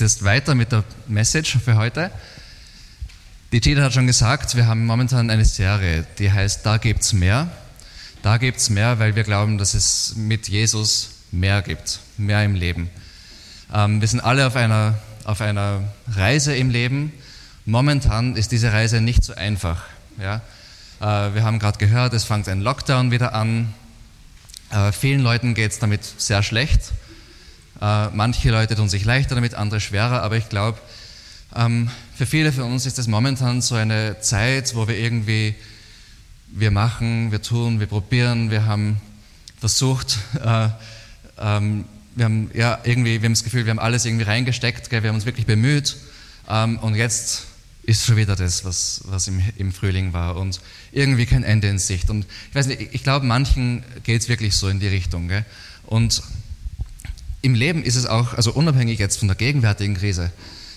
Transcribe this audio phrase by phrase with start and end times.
[0.00, 2.10] Geht jetzt weiter mit der Message für heute.
[3.52, 7.50] Die Gita hat schon gesagt, wir haben momentan eine Serie, die heißt Da gibt's mehr.
[8.22, 12.88] Da gibt's mehr, weil wir glauben, dass es mit Jesus mehr gibt, mehr im Leben.
[13.74, 17.12] Ähm, wir sind alle auf einer, auf einer Reise im Leben.
[17.66, 19.82] Momentan ist diese Reise nicht so einfach.
[20.18, 20.36] Ja?
[21.00, 23.74] Äh, wir haben gerade gehört, es fängt ein Lockdown wieder an.
[24.70, 26.92] Äh, vielen Leuten geht es damit sehr schlecht.
[27.80, 30.78] Äh, manche Leute tun sich leichter damit, andere schwerer, aber ich glaube,
[31.56, 35.54] ähm, für viele von uns ist es momentan so eine Zeit, wo wir irgendwie,
[36.48, 39.00] wir machen, wir tun, wir probieren, wir haben
[39.58, 40.68] versucht, äh,
[41.38, 45.00] ähm, wir haben ja irgendwie, wir haben das Gefühl, wir haben alles irgendwie reingesteckt, wir
[45.02, 45.96] haben uns wirklich bemüht
[46.48, 47.46] ähm, und jetzt
[47.82, 50.60] ist schon wieder das, was, was im, im, Frühling war und
[50.92, 52.10] irgendwie kein Ende in Sicht.
[52.10, 55.28] Und ich weiß nicht, ich glaube, manchen geht es wirklich so in die Richtung.
[55.28, 55.44] Gell?
[55.86, 56.22] Und
[57.42, 60.32] im Leben ist es auch, also unabhängig jetzt von der gegenwärtigen Krise,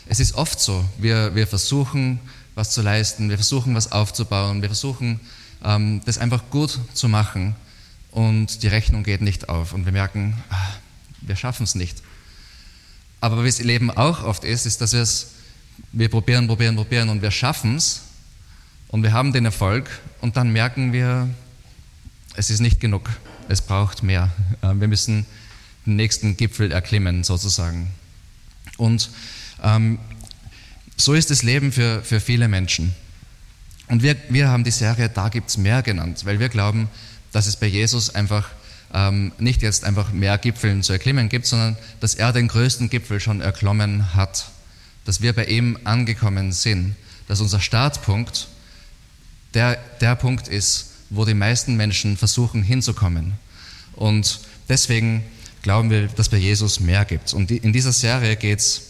[0.07, 2.19] es ist oft so, wir, wir versuchen,
[2.55, 5.19] was zu leisten, wir versuchen, was aufzubauen, wir versuchen,
[5.63, 7.55] ähm, das einfach gut zu machen
[8.11, 10.55] und die Rechnung geht nicht auf und wir merken, ah,
[11.21, 12.01] wir schaffen es nicht.
[13.21, 15.31] Aber wie es im Leben auch oft ist, ist, dass wir es,
[15.91, 18.01] wir probieren, probieren, probieren und wir schaffen es
[18.89, 19.89] und wir haben den Erfolg
[20.21, 21.29] und dann merken wir,
[22.35, 23.09] es ist nicht genug,
[23.47, 24.31] es braucht mehr.
[24.61, 25.25] Äh, wir müssen
[25.85, 27.89] den nächsten Gipfel erklimmen, sozusagen.
[28.77, 29.09] Und
[29.63, 29.99] ähm,
[30.97, 32.93] so ist das Leben für, für viele Menschen.
[33.87, 36.87] Und wir, wir haben die Serie Da gibt es mehr genannt, weil wir glauben,
[37.31, 38.49] dass es bei Jesus einfach
[38.93, 43.19] ähm, nicht jetzt einfach mehr Gipfeln zu erklimmen gibt, sondern dass er den größten Gipfel
[43.19, 44.51] schon erklommen hat,
[45.05, 46.95] dass wir bei ihm angekommen sind,
[47.27, 48.47] dass unser Startpunkt
[49.53, 53.33] der, der Punkt ist, wo die meisten Menschen versuchen hinzukommen.
[53.93, 54.39] Und
[54.69, 55.23] deswegen
[55.63, 57.33] glauben wir, dass bei Jesus mehr gibt.
[57.33, 58.81] Und in dieser Serie geht es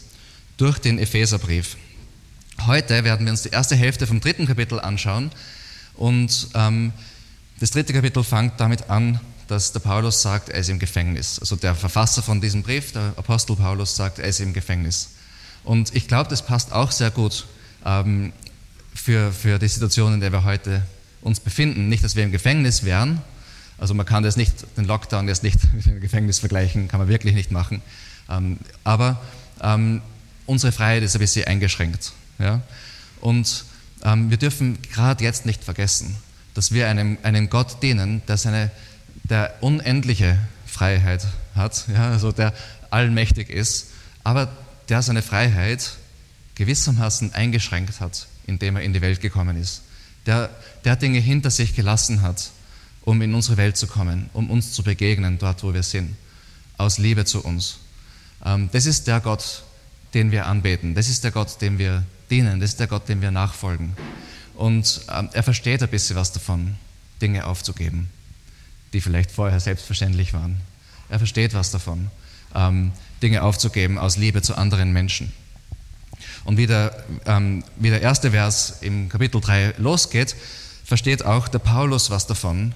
[0.58, 1.78] durch den Epheserbrief.
[2.66, 5.32] Heute werden wir uns die erste Hälfte vom dritten Kapitel anschauen.
[5.96, 6.92] Und ähm,
[7.60, 11.40] das dritte Kapitel fängt damit an, dass der Paulus sagt, er ist im Gefängnis.
[11.40, 15.10] Also der Verfasser von diesem Brief, der Apostel Paulus, sagt, er ist im Gefängnis.
[15.64, 17.46] Und ich glaube, das passt auch sehr gut
[17.86, 18.34] ähm,
[18.96, 20.84] für, für die Situation, in der wir heute
[21.22, 21.88] uns befinden.
[21.88, 23.22] Nicht, dass wir im Gefängnis wären,
[23.78, 27.10] also man kann das nicht, den Lockdown jetzt nicht mit dem Gefängnis vergleichen, kann man
[27.10, 27.82] wirklich nicht machen.
[28.30, 29.22] Ähm, aber
[29.62, 30.02] ähm,
[30.46, 32.14] unsere Freiheit ist ein bisschen eingeschränkt.
[32.40, 32.62] Ja?
[33.22, 33.66] Und
[34.04, 36.16] ähm, wir dürfen gerade jetzt nicht vergessen,
[36.54, 38.72] dass wir einem, einem Gott dienen, der seine
[39.24, 42.54] der unendliche Freiheit hat, ja, also der
[42.90, 43.88] allmächtig ist,
[44.24, 44.52] aber
[44.90, 45.98] der seine Freiheit
[46.56, 49.82] gewissermaßen eingeschränkt hat, indem er in die Welt gekommen ist.
[50.26, 50.50] Der,
[50.86, 52.52] der Dinge hinter sich gelassen hat,
[53.03, 56.16] um in unsere Welt zu kommen, um uns zu begegnen, dort wo wir sind,
[56.78, 57.80] aus Liebe zu uns.
[58.46, 59.64] Ähm, das ist der Gott,
[60.14, 60.96] den wir anbeten.
[60.96, 62.59] Das ist der Gott, dem wir dienen.
[62.59, 63.94] Das ist der Gott, dem wir nachfolgen.
[64.56, 66.75] Und ähm, er versteht ein bisschen was davon,
[67.22, 68.09] Dinge aufzugeben,
[68.94, 70.62] die vielleicht vorher selbstverständlich waren.
[71.09, 72.09] Er versteht was davon,
[72.56, 75.31] ähm, Dinge aufzugeben aus Liebe zu anderen Menschen.
[76.46, 77.03] Und wie der,
[77.78, 80.36] wie der erste Vers im Kapitel 3 losgeht,
[80.84, 82.74] versteht auch der Paulus was davon,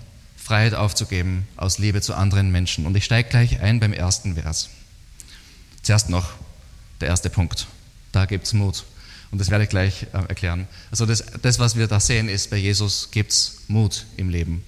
[0.47, 2.85] Freiheit aufzugeben aus Liebe zu anderen Menschen.
[2.85, 4.69] Und ich steige gleich ein beim ersten Vers.
[5.81, 6.29] Zuerst noch
[7.01, 7.67] der erste Punkt.
[8.13, 8.85] Da gibt es Mut.
[9.29, 10.69] Und das werde ich gleich äh, erklären.
[10.89, 14.63] Also das, das, was wir da sehen, ist, bei Jesus gibt es Mut im Leben.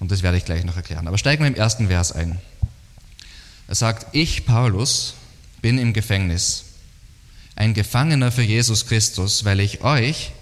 [0.00, 1.06] Und das werde ich gleich noch erklären.
[1.06, 2.40] Aber steigen wir im ersten Vers ein.
[3.68, 5.12] Er sagt, ich, Paulus,
[5.60, 6.64] bin im Gefängnis,
[7.54, 10.32] ein Gefangener für Jesus Christus, weil ich euch,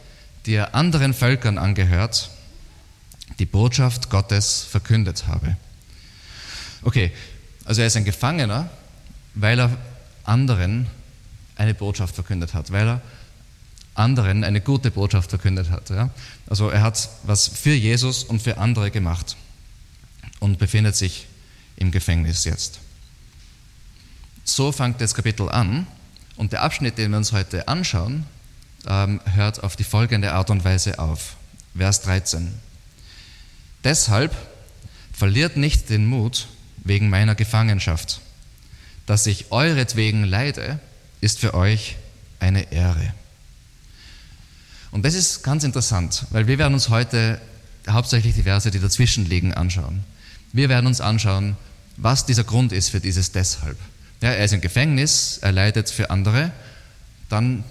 [0.46, 2.30] die ihr anderen Völkern angehört,
[3.38, 5.56] die Botschaft Gottes verkündet habe.
[6.82, 7.12] Okay,
[7.64, 8.68] also er ist ein Gefangener,
[9.34, 9.76] weil er
[10.24, 10.86] anderen
[11.56, 13.02] eine Botschaft verkündet hat, weil er
[13.94, 15.90] anderen eine gute Botschaft verkündet hat.
[15.90, 16.10] Ja?
[16.48, 19.36] Also er hat was für Jesus und für andere gemacht
[20.38, 21.26] und befindet sich
[21.76, 22.80] im Gefängnis jetzt.
[24.44, 25.86] So fängt das Kapitel an
[26.36, 28.26] und der Abschnitt, den wir uns heute anschauen,
[28.86, 31.36] ähm, hört auf die folgende Art und Weise auf.
[31.76, 32.52] Vers 13.
[33.84, 34.34] Deshalb
[35.12, 36.46] verliert nicht den Mut
[36.84, 38.20] wegen meiner Gefangenschaft.
[39.06, 40.78] Dass ich euretwegen leide,
[41.20, 41.96] ist für euch
[42.38, 43.14] eine Ehre.
[44.90, 47.40] Und das ist ganz interessant, weil wir werden uns heute
[47.88, 50.04] hauptsächlich die Verse, die dazwischen liegen, anschauen.
[50.52, 51.56] Wir werden uns anschauen,
[51.96, 53.78] was dieser Grund ist für dieses Deshalb.
[54.20, 56.50] Ja, er ist im Gefängnis, er leidet für andere,
[57.28, 57.64] dann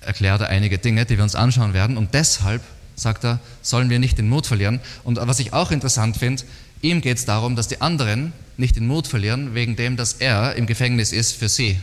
[0.00, 2.62] erklärt er einige Dinge, die wir uns anschauen werden und deshalb
[2.98, 4.80] sagt er, sollen wir nicht den Mut verlieren.
[5.04, 6.42] Und was ich auch interessant finde,
[6.82, 10.56] ihm geht es darum, dass die anderen nicht den Mut verlieren, wegen dem, dass er
[10.56, 11.78] im Gefängnis ist für sie.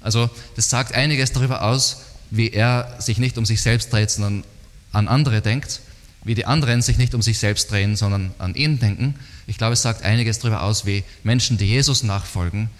[0.00, 4.44] Also das sagt einiges darüber aus, wie er sich nicht um sich selbst dreht, sondern
[4.92, 5.80] an andere denkt,
[6.24, 9.14] wie die anderen sich nicht um sich selbst drehen, sondern an ihn denken.
[9.46, 12.70] Ich glaube, es sagt einiges darüber aus, wie Menschen, die Jesus nachfolgen,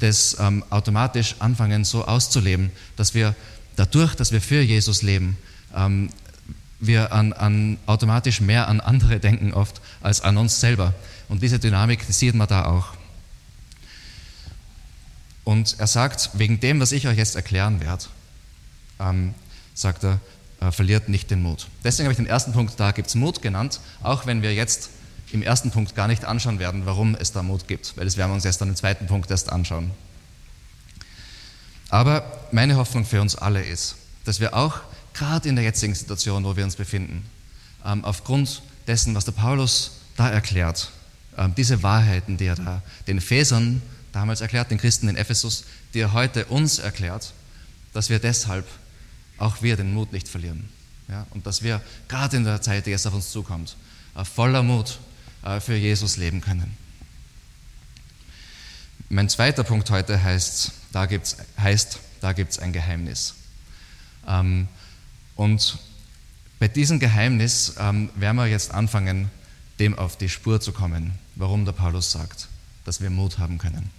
[0.00, 3.34] das ähm, automatisch anfangen so auszuleben, dass wir
[3.76, 5.36] dadurch, dass wir für Jesus leben,
[5.74, 6.10] ähm,
[6.80, 10.94] wir an, an, automatisch mehr an andere denken oft als an uns selber.
[11.28, 12.88] Und diese Dynamik die sieht man da auch.
[15.44, 18.04] Und er sagt, wegen dem, was ich euch jetzt erklären werde,
[18.98, 19.34] ähm,
[19.74, 20.20] sagt er,
[20.60, 21.66] äh, verliert nicht den Mut.
[21.82, 24.90] Deswegen habe ich den ersten Punkt, da gibt es Mut genannt, auch wenn wir jetzt
[25.32, 28.30] im ersten Punkt gar nicht anschauen werden, warum es da Mut gibt, weil das werden
[28.30, 29.90] wir uns erst dann im zweiten Punkt erst anschauen.
[31.90, 34.80] Aber meine Hoffnung für uns alle ist, dass wir auch
[35.14, 37.24] gerade in der jetzigen Situation, wo wir uns befinden,
[37.84, 40.90] ähm, aufgrund dessen, was der Paulus da erklärt,
[41.36, 43.82] ähm, diese Wahrheiten, die er da den Ephesern
[44.12, 45.64] damals erklärt, den Christen in Ephesus,
[45.94, 47.32] die er heute uns erklärt,
[47.92, 48.66] dass wir deshalb
[49.38, 50.68] auch wir den Mut nicht verlieren.
[51.08, 51.26] Ja?
[51.30, 53.76] Und dass wir gerade in der Zeit, die jetzt auf uns zukommt,
[54.16, 54.98] äh, voller Mut
[55.42, 56.76] äh, für Jesus leben können.
[59.08, 61.06] Mein zweiter Punkt heute heißt, da
[61.58, 63.34] heißt, da gibt es ein Geheimnis.
[64.26, 64.68] Ähm,
[65.36, 65.78] und
[66.58, 69.30] bei diesem Geheimnis ähm, werden wir jetzt anfangen,
[69.78, 72.48] dem auf die Spur zu kommen, warum der Paulus sagt,
[72.84, 73.90] dass wir Mut haben können.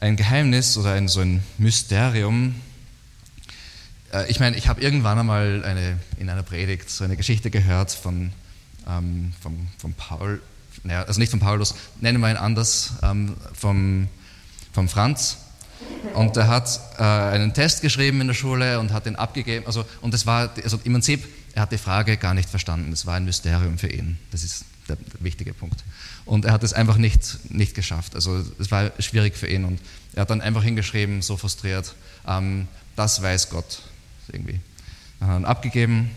[0.00, 2.54] Ein Geheimnis oder ein, so ein Mysterium,
[4.12, 7.90] äh, ich meine, ich habe irgendwann einmal eine, in einer Predigt so eine Geschichte gehört
[7.90, 8.32] von,
[8.88, 10.40] ähm, vom, vom Paul,
[10.84, 14.08] naja, also nicht von Paulus, nennen wir ihn anders, ähm, vom,
[14.72, 15.38] vom Franz.
[16.14, 19.66] Und er hat äh, einen Test geschrieben in der Schule und hat den abgegeben.
[19.66, 22.92] Also, und das war, also im Prinzip, er hat die Frage gar nicht verstanden.
[22.92, 24.18] Es war ein Mysterium für ihn.
[24.30, 25.84] Das ist der, wichtige Punkt.
[26.24, 28.14] Und er hat es einfach nicht, nicht geschafft.
[28.14, 29.64] Also es war schwierig für ihn.
[29.64, 29.80] Und
[30.14, 31.94] er hat dann einfach hingeschrieben, so frustriert,
[32.26, 33.82] ähm, das weiß Gott
[34.30, 34.60] irgendwie.
[35.20, 36.10] Dann abgegeben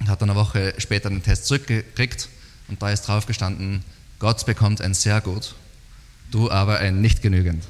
[0.00, 2.28] und hat dann eine Woche später den Test zurückgekriegt
[2.68, 3.84] und da ist drauf gestanden,
[4.18, 5.54] Gott bekommt ein sehr gut,
[6.30, 7.64] du aber ein nicht genügend.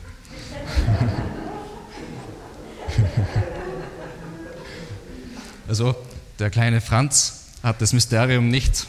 [5.69, 5.95] Also
[6.39, 8.87] der kleine Franz hat das Mysterium nicht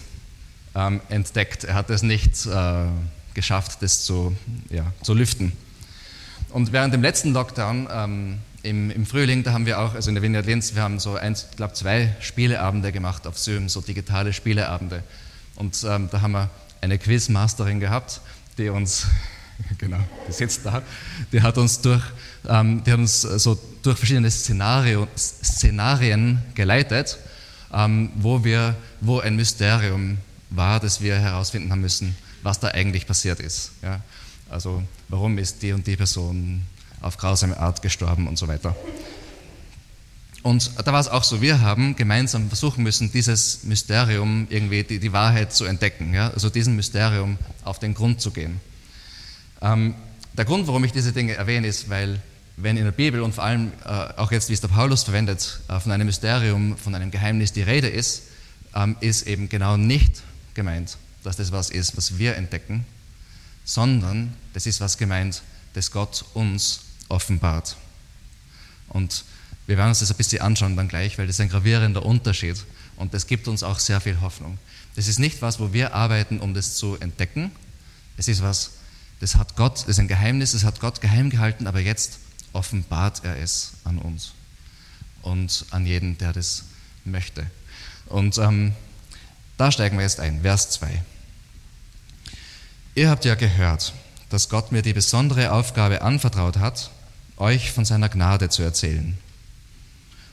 [0.76, 2.86] ähm, entdeckt, er hat es nicht äh,
[3.34, 4.36] geschafft, das zu,
[4.70, 5.52] ja, zu lüften.
[6.50, 10.16] Und während dem letzten Lockdown ähm, im, im, Frühling, da haben wir auch, also in
[10.16, 13.82] der Vineyard Linz, wir haben so eins, ich glaube zwei Spieleabende gemacht auf Zoom, so
[13.82, 15.04] digitale Spieleabende.
[15.56, 16.50] Und ähm, da haben wir
[16.82, 18.22] eine Quizmasterin gehabt,
[18.58, 19.08] die uns,
[19.78, 20.82] genau, die sitzt da,
[21.32, 22.04] die hat uns durch,
[22.48, 27.18] ähm, die hat uns so durch verschiedene Szenario, Szenarien geleitet,
[27.74, 30.18] ähm, wo wir, wo ein Mysterium
[30.50, 33.72] war, das wir herausfinden haben müssen, was da eigentlich passiert ist.
[33.82, 34.02] Ja?
[34.50, 36.64] Also warum ist die und die Person
[37.02, 38.76] auf grausame Art gestorben und so weiter.
[40.42, 45.00] Und da war es auch so, wir haben gemeinsam versuchen müssen, dieses Mysterium irgendwie, die,
[45.00, 46.30] die Wahrheit zu entdecken, ja?
[46.30, 48.62] also diesem Mysterium auf den Grund zu gehen.
[49.62, 49.96] Ähm,
[50.34, 52.22] der Grund, warum ich diese Dinge erwähne, ist, weil
[52.58, 55.60] wenn in der Bibel und vor allem äh, auch jetzt, wie es der Paulus verwendet,
[55.68, 58.24] äh, von einem Mysterium, von einem Geheimnis die Rede ist,
[58.76, 60.22] ähm, ist eben genau nicht
[60.54, 62.86] gemeint, dass das was ist, was wir entdecken,
[63.64, 65.42] sondern das ist was gemeint,
[65.74, 67.76] das Gott uns offenbart.
[68.90, 69.24] Und
[69.68, 72.58] wir werden uns das ein bisschen anschauen dann gleich, weil das ist ein gravierender Unterschied
[72.96, 74.58] und das gibt uns auch sehr viel Hoffnung.
[74.96, 77.52] Das ist nicht was, wo wir arbeiten, um das zu entdecken.
[78.18, 78.72] Es ist was,
[79.20, 82.20] das hat Gott, das ist ein Geheimnis, das hat Gott geheim gehalten, aber jetzt
[82.54, 84.34] offenbart er es an uns
[85.22, 86.64] und an jeden, der das
[87.06, 87.46] möchte.
[88.08, 88.74] Und ähm,
[89.58, 91.04] da steigen wir jetzt ein, Vers 2.
[92.96, 93.94] Ihr habt ja gehört,
[94.30, 96.92] dass Gott mir die besondere Aufgabe anvertraut hat,
[97.38, 99.18] euch von seiner Gnade zu erzählen.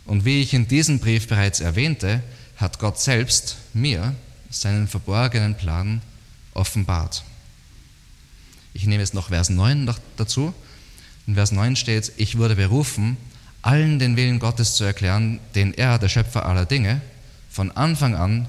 [0.04, 2.22] Und wie ich in diesem Brief bereits erwähnte,
[2.56, 4.14] hat Gott selbst mir
[4.50, 6.00] seinen verborgenen Plan
[6.54, 7.24] offenbart.
[8.76, 10.52] Ich nehme jetzt noch Vers 9 noch dazu.
[11.26, 13.16] In Vers 9 steht, ich wurde berufen,
[13.62, 17.00] allen den Willen Gottes zu erklären, den er, der Schöpfer aller Dinge,
[17.48, 18.46] von Anfang an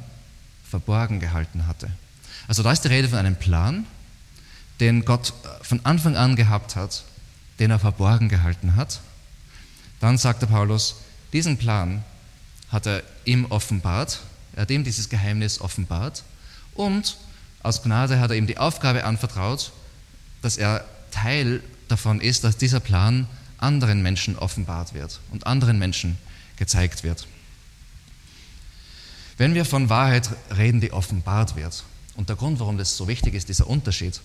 [0.69, 1.89] verborgen gehalten hatte.
[2.45, 3.85] Also da ist die Rede von einem Plan,
[4.81, 7.05] den Gott von Anfang an gehabt hat,
[7.59, 8.99] den er verborgen gehalten hat.
[10.01, 10.97] Dann sagt der Paulus,
[11.31, 12.03] diesen Plan
[12.69, 14.19] hat er ihm offenbart,
[14.57, 16.25] er hat ihm dieses Geheimnis offenbart
[16.75, 17.15] und
[17.63, 19.71] aus Gnade hat er ihm die Aufgabe anvertraut,
[20.41, 23.27] dass er Teil davon ist, dass dieser Plan
[23.57, 26.17] anderen Menschen offenbart wird und anderen Menschen
[26.57, 27.27] gezeigt wird.
[29.37, 31.83] Wenn wir von Wahrheit reden, die offenbart wird,
[32.15, 34.19] und der Grund, warum das so wichtig ist, dieser Unterschied,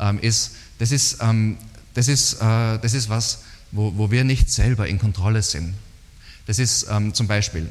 [0.00, 1.58] ähm, ist, das ist, ähm,
[1.92, 5.74] das ist, äh, das ist was, wo, wo wir nicht selber in Kontrolle sind.
[6.46, 7.68] Das ist ähm, zum Beispiel,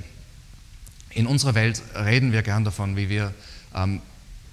[1.10, 3.34] in unserer Welt reden wir gern davon, wie wir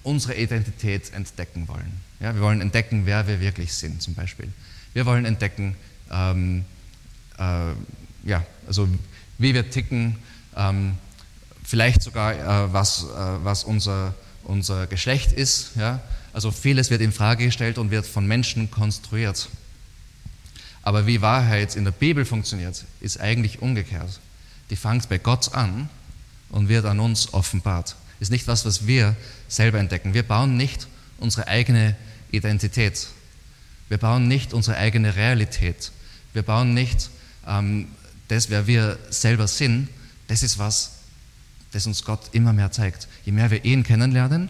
[0.03, 2.01] unsere Identität entdecken wollen.
[2.21, 4.47] Ja, wir wollen entdecken, wer wir wirklich sind, zum Beispiel.
[4.93, 5.75] Wir wollen entdecken,
[6.11, 6.65] ähm,
[7.39, 7.71] äh,
[8.23, 8.87] ja, also
[9.39, 10.17] wie wir ticken,
[10.55, 10.97] ähm,
[11.63, 13.07] vielleicht sogar, äh, was, äh,
[13.43, 14.13] was unser,
[14.43, 15.71] unser Geschlecht ist.
[15.75, 15.99] Ja?
[16.31, 19.49] Also vieles wird in Frage gestellt und wird von Menschen konstruiert.
[20.83, 24.19] Aber wie Wahrheit in der Bibel funktioniert, ist eigentlich umgekehrt.
[24.69, 25.89] Die fängt bei Gott an
[26.49, 27.95] und wird an uns offenbart.
[28.19, 29.15] Ist nicht was, was wir
[29.47, 30.13] selber entdecken.
[30.13, 30.87] Wir bauen nicht
[31.17, 31.95] unsere eigene
[32.31, 33.07] Identität.
[33.89, 35.91] Wir bauen nicht unsere eigene Realität.
[36.33, 37.09] Wir bauen nicht
[37.47, 37.87] ähm,
[38.27, 39.89] das, wer wir selber sind.
[40.27, 40.91] Das ist was,
[41.71, 43.07] das uns Gott immer mehr zeigt.
[43.25, 44.49] Je mehr wir ihn kennenlernen,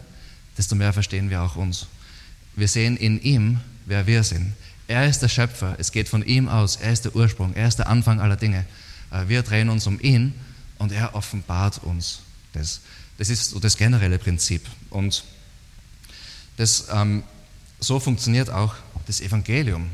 [0.58, 1.88] desto mehr verstehen wir auch uns.
[2.56, 4.54] Wir sehen in ihm, wer wir sind.
[4.88, 7.78] Er ist der Schöpfer, es geht von ihm aus, er ist der Ursprung, er ist
[7.78, 8.66] der Anfang aller Dinge.
[9.12, 10.34] Äh, wir drehen uns um ihn
[10.78, 12.20] und er offenbart uns
[12.54, 12.82] das.
[13.18, 14.66] Das ist so das generelle Prinzip.
[14.90, 15.24] Und
[16.58, 17.24] das, ähm,
[17.82, 18.76] so funktioniert auch
[19.08, 19.90] das Evangelium.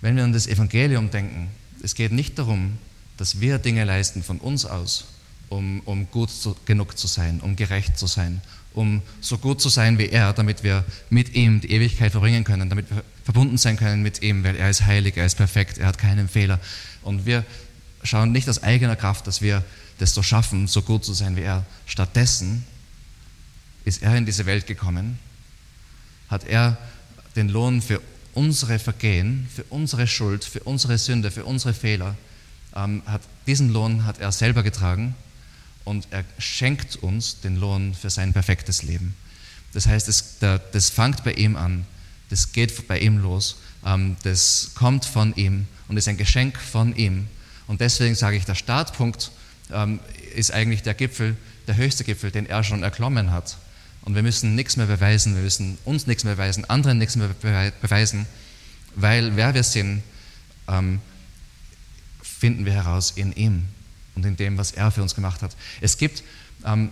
[0.00, 1.48] Wenn wir an das Evangelium denken,
[1.82, 2.78] es geht nicht darum,
[3.16, 5.06] dass wir Dinge leisten von uns aus,
[5.48, 8.40] um, um gut zu, genug zu sein, um gerecht zu sein,
[8.72, 12.68] um so gut zu sein wie er, damit wir mit ihm die Ewigkeit verbringen können,
[12.68, 15.88] damit wir verbunden sein können mit ihm, weil er ist heilig, er ist perfekt, er
[15.88, 16.60] hat keinen Fehler.
[17.02, 17.44] Und wir
[18.02, 19.64] schauen nicht aus eigener Kraft, dass wir
[19.98, 21.66] das so schaffen, so gut zu sein wie er.
[21.86, 22.64] Stattdessen
[23.84, 25.18] ist er in diese Welt gekommen,
[26.30, 26.78] hat er
[27.36, 28.00] den Lohn für
[28.34, 32.16] unsere Vergehen, für unsere Schuld, für unsere Sünde, für unsere Fehler,
[32.74, 35.14] ähm, hat, diesen Lohn hat er selber getragen
[35.84, 39.14] und er schenkt uns den Lohn für sein perfektes Leben.
[39.72, 40.38] Das heißt, das,
[40.72, 41.86] das fängt bei ihm an,
[42.28, 46.94] das geht bei ihm los, ähm, das kommt von ihm und ist ein Geschenk von
[46.94, 47.26] ihm.
[47.66, 49.30] Und deswegen sage ich, der Startpunkt
[49.72, 50.00] ähm,
[50.34, 53.56] ist eigentlich der Gipfel, der höchste Gipfel, den er schon erklommen hat.
[54.02, 57.28] Und wir müssen nichts mehr beweisen, wir müssen uns nichts mehr beweisen, anderen nichts mehr
[57.28, 58.26] beweisen,
[58.94, 60.02] weil wer wir sind,
[60.68, 61.00] ähm,
[62.22, 63.66] finden wir heraus in ihm
[64.14, 65.54] und in dem, was er für uns gemacht hat.
[65.80, 66.22] Es gibt,
[66.64, 66.90] ähm,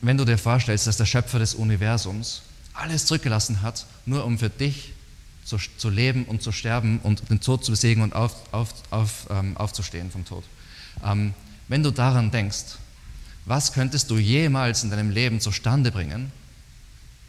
[0.00, 2.42] wenn du dir vorstellst, dass der Schöpfer des Universums
[2.72, 4.92] alles zurückgelassen hat, nur um für dich
[5.44, 9.26] zu, zu leben und zu sterben und den Tod zu besiegen und auf, auf, auf,
[9.30, 10.44] ähm, aufzustehen vom Tod.
[11.04, 11.34] Ähm,
[11.68, 12.76] wenn du daran denkst,
[13.44, 16.32] was könntest du jemals in deinem Leben zustande bringen,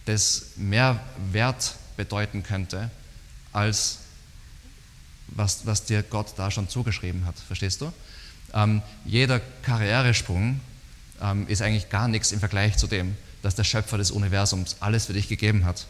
[0.05, 0.99] das mehr
[1.31, 2.89] Wert bedeuten könnte,
[3.53, 3.99] als
[5.27, 7.35] was, was dir Gott da schon zugeschrieben hat?
[7.39, 7.91] Verstehst du?
[8.53, 10.59] Ähm, jeder Karrieresprung
[11.21, 15.05] ähm, ist eigentlich gar nichts im Vergleich zu dem, dass der Schöpfer des Universums alles
[15.05, 15.87] für dich gegeben hat.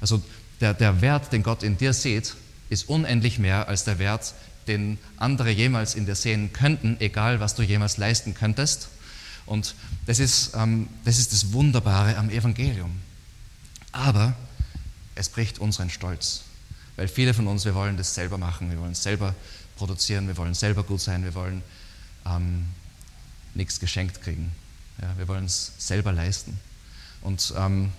[0.00, 0.22] Also
[0.60, 2.34] der, der Wert, den Gott in dir sieht,
[2.68, 4.34] ist unendlich mehr als der Wert,
[4.66, 8.88] den andere jemals in dir sehen könnten, egal was du jemals leisten könntest.
[9.46, 9.74] Und
[10.06, 13.00] das ist, ähm, das ist das Wunderbare am Evangelium.
[13.92, 14.34] Aber
[15.14, 16.42] es bricht unseren Stolz,
[16.96, 19.34] weil viele von uns, wir wollen das selber machen, wir wollen selber
[19.76, 21.62] produzieren, wir wollen selber gut sein, wir wollen
[22.26, 22.66] ähm,
[23.54, 24.52] nichts geschenkt kriegen.
[25.00, 26.58] Ja, wir wollen es selber leisten.
[27.22, 27.92] Und ähm,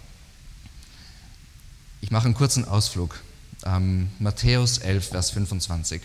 [2.00, 3.20] ich mache einen kurzen Ausflug.
[3.66, 6.02] Ähm, Matthäus 11, Vers 25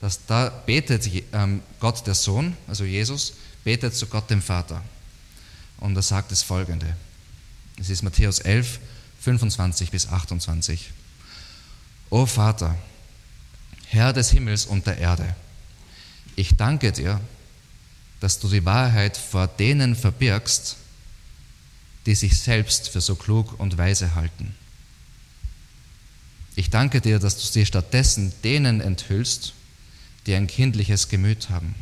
[0.00, 4.82] dass da betet ähm, Gott der Sohn, also Jesus, betet zu Gott dem Vater.
[5.78, 6.96] Und er sagt das folgende.
[7.78, 8.78] Es ist Matthäus 11,
[9.20, 10.90] 25 bis 28.
[12.10, 12.76] O Vater,
[13.88, 15.34] Herr des Himmels und der Erde,
[16.36, 17.20] ich danke dir,
[18.20, 20.76] dass du die Wahrheit vor denen verbirgst,
[22.06, 24.54] die sich selbst für so klug und weise halten.
[26.56, 29.54] Ich danke dir, dass du sie stattdessen denen enthüllst,
[30.26, 31.74] die ein kindliches Gemüt haben.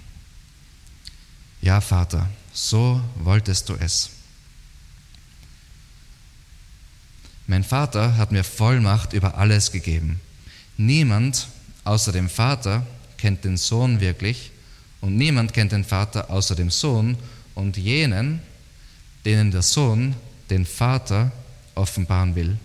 [1.60, 4.10] Ja, Vater, so wolltest du es.
[7.46, 10.20] Mein Vater hat mir Vollmacht über alles gegeben.
[10.76, 11.48] Niemand
[11.84, 12.86] außer dem Vater
[13.16, 14.50] kennt den Sohn wirklich
[15.00, 17.16] und niemand kennt den Vater außer dem Sohn
[17.54, 18.40] und jenen,
[19.24, 20.14] denen der Sohn
[20.50, 21.32] den Vater
[21.74, 22.58] offenbaren will.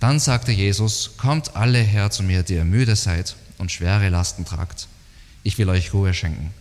[0.00, 4.44] Dann sagte Jesus, kommt alle her zu mir, die ihr müde seid und schwere Lasten
[4.44, 4.88] tragt.
[5.44, 6.52] Ich will euch Ruhe schenken.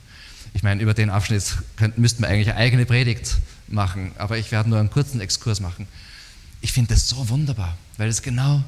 [0.53, 1.55] Ich meine, über den Abschnitt
[1.95, 5.87] müssten wir eigentlich eine eigene Predigt machen, aber ich werde nur einen kurzen Exkurs machen.
[6.61, 8.63] Ich finde das so wunderbar, weil es genau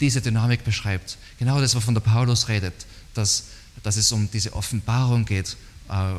[0.00, 1.18] diese Dynamik beschreibt.
[1.38, 2.74] Genau das, wovon der Paulus redet,
[3.14, 3.44] dass,
[3.82, 5.56] dass es um diese Offenbarung geht,
[5.88, 6.14] äh,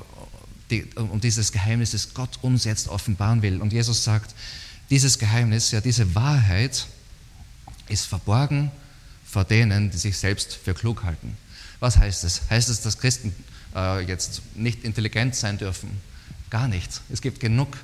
[0.69, 3.61] die, um dieses Geheimnis, das Gott uns jetzt offenbaren will.
[3.61, 4.35] Und Jesus sagt,
[4.89, 6.87] dieses Geheimnis, ja, diese Wahrheit
[7.89, 8.71] ist verborgen
[9.25, 11.37] vor denen, die sich selbst für klug halten.
[11.79, 12.41] Was heißt es?
[12.49, 13.33] Heißt es, dass Christen
[13.75, 15.89] äh, jetzt nicht intelligent sein dürfen?
[16.49, 17.01] Gar nicht.
[17.11, 17.77] Es gibt genug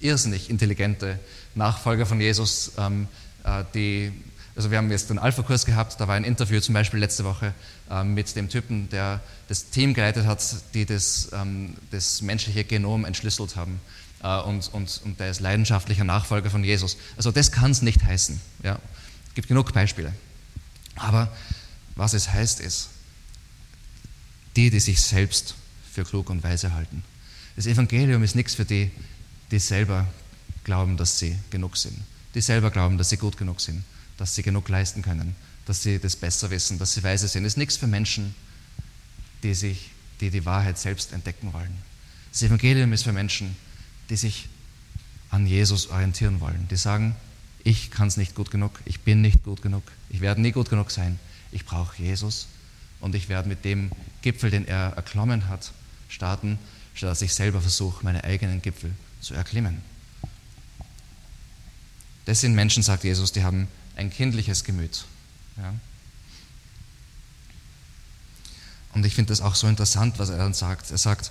[0.00, 1.18] irrsinnig intelligente
[1.54, 3.06] Nachfolger von Jesus, ähm,
[3.44, 4.12] äh, die,
[4.56, 7.54] also wir haben jetzt einen Alpha-Kurs gehabt, da war ein Interview zum Beispiel letzte Woche
[7.90, 10.42] äh, mit dem Typen, der das Team geleitet hat,
[10.74, 13.80] die das, ähm, das menschliche Genom entschlüsselt haben.
[14.22, 16.96] Äh, und, und, und der ist leidenschaftlicher Nachfolger von Jesus.
[17.16, 18.40] Also das kann es nicht heißen.
[18.62, 18.78] Ja.
[19.28, 20.12] Es gibt genug Beispiele.
[20.96, 21.30] Aber
[21.96, 22.90] was es heißt ist,
[24.56, 25.54] die, die sich selbst
[25.92, 27.02] für klug und weise halten.
[27.56, 28.90] Das Evangelium ist nichts für die,
[29.50, 30.06] die selber
[30.64, 31.96] glauben, dass sie genug sind,
[32.34, 33.82] die selber glauben, dass sie gut genug sind,
[34.16, 35.34] dass sie genug leisten können,
[35.66, 37.44] dass sie das besser wissen, dass sie weise sind.
[37.44, 38.34] Es ist nichts für Menschen,
[39.42, 39.90] die sich,
[40.20, 41.72] die die Wahrheit selbst entdecken wollen.
[42.32, 43.56] Das Evangelium ist für Menschen,
[44.08, 44.48] die sich
[45.30, 47.16] an Jesus orientieren wollen, die sagen,
[47.62, 50.70] ich kann es nicht gut genug, ich bin nicht gut genug, ich werde nie gut
[50.70, 51.18] genug sein,
[51.52, 52.46] ich brauche Jesus
[53.00, 53.90] und ich werde mit dem
[54.22, 55.72] Gipfel, den er erklommen hat,
[56.08, 56.58] starten,
[56.94, 59.82] statt dass ich selber versuche, meine eigenen Gipfel zu erklimmen.
[62.26, 65.04] Das sind Menschen, sagt Jesus, die haben ein kindliches Gemüt.
[65.56, 65.74] Ja?
[68.92, 70.90] Und ich finde das auch so interessant, was er dann sagt.
[70.90, 71.30] Er sagt,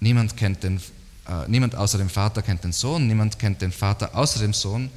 [0.00, 0.80] niemand kennt den,
[1.26, 4.90] äh, niemand außer dem Vater kennt den Sohn, niemand kennt den Vater außer dem Sohn.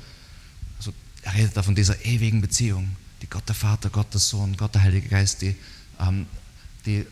[0.78, 4.58] Also er redet da von dieser ewigen Beziehung, die Gott der Vater, Gott der Sohn,
[4.58, 5.56] Gott der Heilige Geist, die,
[6.86, 7.06] die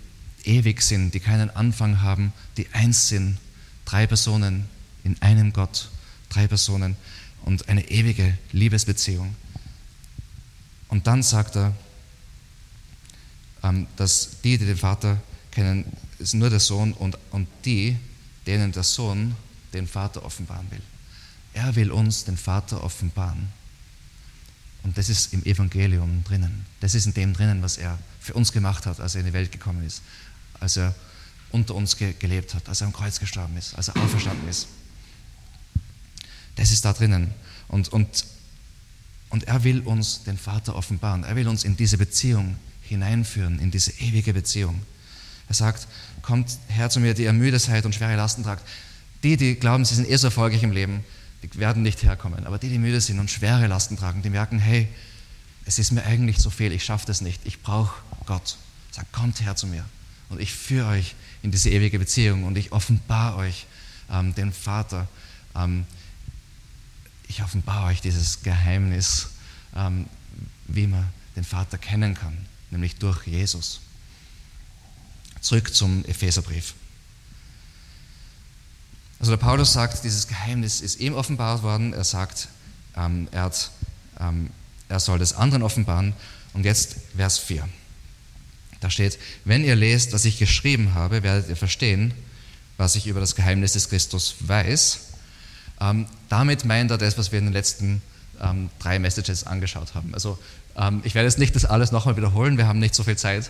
[0.43, 3.37] ewig sind, die keinen Anfang haben, die eins sind,
[3.85, 4.67] drei Personen
[5.03, 5.89] in einem Gott,
[6.29, 6.95] drei Personen
[7.43, 9.35] und eine ewige Liebesbeziehung.
[10.89, 11.73] Und dann sagt er,
[13.63, 15.85] ähm, dass die, die den Vater kennen,
[16.19, 17.97] ist nur der Sohn und, und die,
[18.45, 19.35] denen der Sohn
[19.73, 20.81] den Vater offenbaren will.
[21.53, 23.49] Er will uns den Vater offenbaren.
[24.83, 26.65] Und das ist im Evangelium drinnen.
[26.81, 29.33] Das ist in dem drinnen, was er für uns gemacht hat, als er in die
[29.33, 30.01] Welt gekommen ist,
[30.59, 30.93] als er
[31.51, 34.67] unter uns ge gelebt hat, als er am Kreuz gestorben ist, als er auferstanden ist.
[36.55, 37.33] Das ist da drinnen.
[37.67, 38.25] Und, und,
[39.29, 41.23] und er will uns den Vater offenbaren.
[41.23, 44.81] Er will uns in diese Beziehung hineinführen, in diese ewige Beziehung.
[45.47, 45.87] Er sagt,
[46.21, 48.67] kommt her zu mir, die ihr müde seid und schwere Lasten tragt.
[49.23, 51.03] Die, die glauben, sie sind eh so erfolgreich im Leben,
[51.43, 52.45] die werden nicht herkommen.
[52.45, 54.87] Aber die, die müde sind und schwere Lasten tragen, die merken, hey,
[55.65, 58.57] es ist mir eigentlich so viel, ich schaffe das nicht, ich brauche Gott.
[58.91, 59.85] Sagt, kommt her zu mir
[60.29, 63.65] und ich führe euch in diese ewige Beziehung und ich offenbare euch
[64.09, 65.07] ähm, den Vater.
[65.55, 65.85] Ähm,
[67.27, 69.29] ich offenbare euch dieses Geheimnis,
[69.75, 70.07] ähm,
[70.67, 72.37] wie man den Vater kennen kann,
[72.69, 73.81] nämlich durch Jesus.
[75.41, 76.75] Zurück zum Epheserbrief.
[79.23, 81.93] Also der Paulus sagt, dieses Geheimnis ist ihm offenbart worden.
[81.93, 82.49] Er sagt,
[82.97, 83.71] ähm, er, hat,
[84.19, 84.49] ähm,
[84.89, 86.11] er soll das anderen offenbaren.
[86.51, 87.65] Und jetzt Vers 4.
[88.81, 92.13] Da steht, wenn ihr lest, was ich geschrieben habe, werdet ihr verstehen,
[92.75, 94.99] was ich über das Geheimnis des Christus weiß.
[95.79, 98.01] Ähm, damit meint er das, was wir in den letzten
[98.41, 100.13] ähm, drei Messages angeschaut haben.
[100.13, 100.37] Also
[100.75, 103.49] ähm, ich werde jetzt nicht das alles nochmal wiederholen, wir haben nicht so viel Zeit.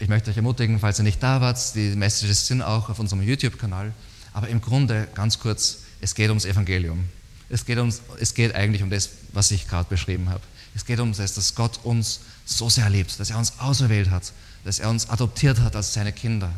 [0.00, 3.20] Ich möchte euch ermutigen, falls ihr nicht da wart, die Messages sind auch auf unserem
[3.20, 3.92] YouTube-Kanal.
[4.32, 7.08] Aber im Grunde, ganz kurz, es geht ums Evangelium.
[7.48, 10.42] Es geht, ums, es geht eigentlich um das, was ich gerade beschrieben habe.
[10.76, 14.32] Es geht um das, dass Gott uns so sehr liebt, dass er uns auserwählt hat,
[14.64, 16.52] dass er uns adoptiert hat als seine Kinder,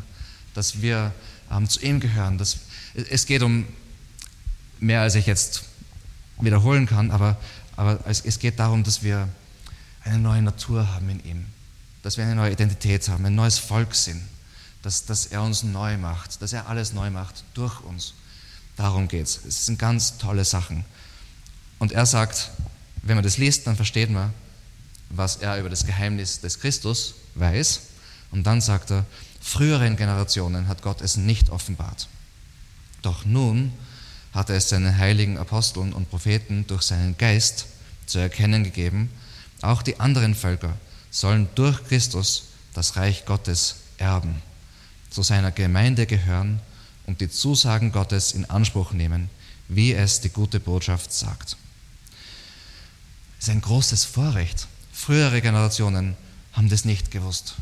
[0.53, 1.13] dass wir
[1.51, 2.37] ähm, zu ihm gehören.
[2.37, 2.59] Dass,
[2.95, 3.67] es geht um
[4.81, 5.65] mehr, als ich jetzt
[6.41, 7.39] wiederholen kann, aber,
[7.77, 9.29] aber es, es geht darum, dass wir
[10.05, 11.47] eine neue Natur haben in ihm,
[12.03, 14.23] dass wir eine neue Identität haben, ein neues Volk sind,
[14.83, 18.15] dass, dass er uns neu macht, dass er alles neu macht durch uns.
[18.77, 19.45] Darum geht es.
[19.45, 20.85] Es sind ganz tolle Sachen.
[21.79, 22.51] Und er sagt,
[23.03, 24.33] wenn man das liest, dann versteht man,
[25.11, 27.81] was er über das Geheimnis des Christus weiß.
[28.31, 29.05] Und dann sagt er,
[29.41, 32.09] früheren Generationen hat Gott es nicht offenbart.
[33.03, 33.73] Doch nun
[34.33, 37.67] hat er es seinen heiligen Aposteln und Propheten durch seinen Geist
[38.07, 39.11] zu erkennen gegeben,
[39.61, 40.77] auch die anderen Völker
[41.11, 42.45] sollen durch Christus
[42.75, 44.43] das Reich Gottes erben,
[45.11, 46.61] zu seiner Gemeinde gehören
[47.07, 49.29] und die Zusagen Gottes in Anspruch nehmen,
[49.69, 51.57] wie es die gute Botschaft sagt.
[53.39, 54.69] Es ist ein großes Vorrecht.
[54.93, 56.17] Frühere Generationen
[56.53, 57.55] haben das nicht gewusst.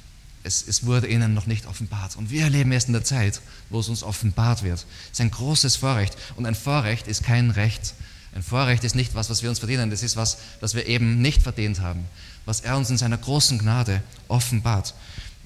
[0.42, 2.16] Es, es, wurde ihnen noch nicht offenbart.
[2.16, 4.78] Und wir leben erst in der Zeit, wo es uns offenbart wird.
[4.78, 6.16] Es ist ein großes Vorrecht.
[6.36, 7.94] Und ein Vorrecht ist kein Recht.
[8.34, 9.90] Ein Vorrecht ist nicht was, was wir uns verdienen.
[9.90, 12.04] Das ist was, das wir eben nicht verdient haben.
[12.48, 14.94] Was er uns in seiner großen Gnade offenbart.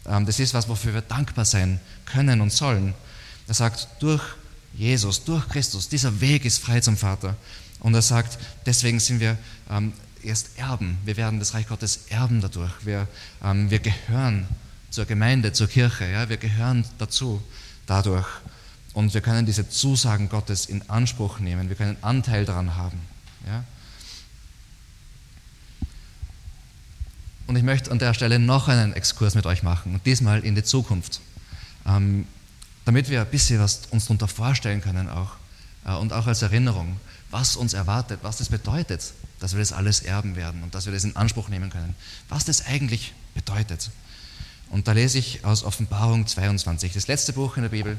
[0.07, 2.95] Ähm, das ist was, wofür wir dankbar sein können und sollen.
[3.49, 4.23] Er sagt, durch
[4.73, 7.37] Jesus, durch Christus, dieser Weg ist frei zum Vater.
[7.81, 9.37] Und er sagt, deswegen sind wir
[9.69, 10.97] ähm, erst erben.
[11.05, 12.71] Wir werden das Reich Gottes erben dadurch.
[12.85, 13.09] Wir,
[13.43, 14.47] ähm, wir gehören
[14.91, 16.05] zur Gemeinde, zur Kirche.
[16.29, 17.43] Wir gehören dazu
[17.87, 18.29] dadurch.
[18.93, 21.69] Und wir können diese Zusagen Gottes in Anspruch nehmen.
[21.69, 23.01] Wir können Anteil daran haben.
[23.45, 23.65] Ja?
[27.53, 30.55] Und ich möchte an der Stelle noch einen Exkurs mit euch machen, und diesmal in
[30.55, 31.21] die Zukunft,
[31.85, 32.27] ähm,
[32.87, 35.33] damit wir ein bisschen was uns darunter vorstellen können auch
[35.85, 36.99] äh, und auch als Erinnerung,
[37.31, 40.95] was uns erwartet, was das bedeutet, dass wir das alles erben werden und dass wir
[40.95, 41.95] das in Anspruch nehmen können,
[42.31, 43.91] was das eigentlich bedeutet.
[44.71, 47.99] Und da lese ich aus Offenbarung 22, das letzte Buch in der Bibel,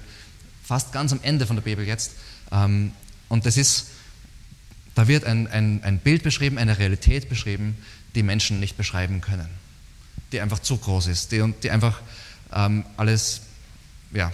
[0.63, 2.13] fast ganz am Ende von der Bibel jetzt.
[2.52, 2.92] Ähm,
[3.30, 3.89] und das ist,
[4.96, 7.78] da wird ein, ein, ein Bild beschrieben, eine Realität beschrieben,
[8.15, 9.49] die Menschen nicht beschreiben können,
[10.32, 12.02] die einfach zu groß ist, die, die einfach
[12.54, 13.41] ähm, alles,
[14.12, 14.32] ja,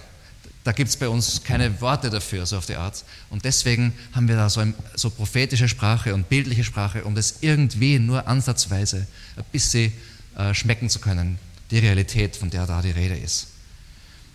[0.64, 3.04] da gibt es bei uns keine Worte dafür, so auf die Art.
[3.30, 7.36] Und deswegen haben wir da so, ein, so prophetische Sprache und bildliche Sprache, um das
[7.40, 9.92] irgendwie nur ansatzweise ein bisschen
[10.36, 11.38] äh, schmecken zu können,
[11.70, 13.48] die Realität, von der da die Rede ist.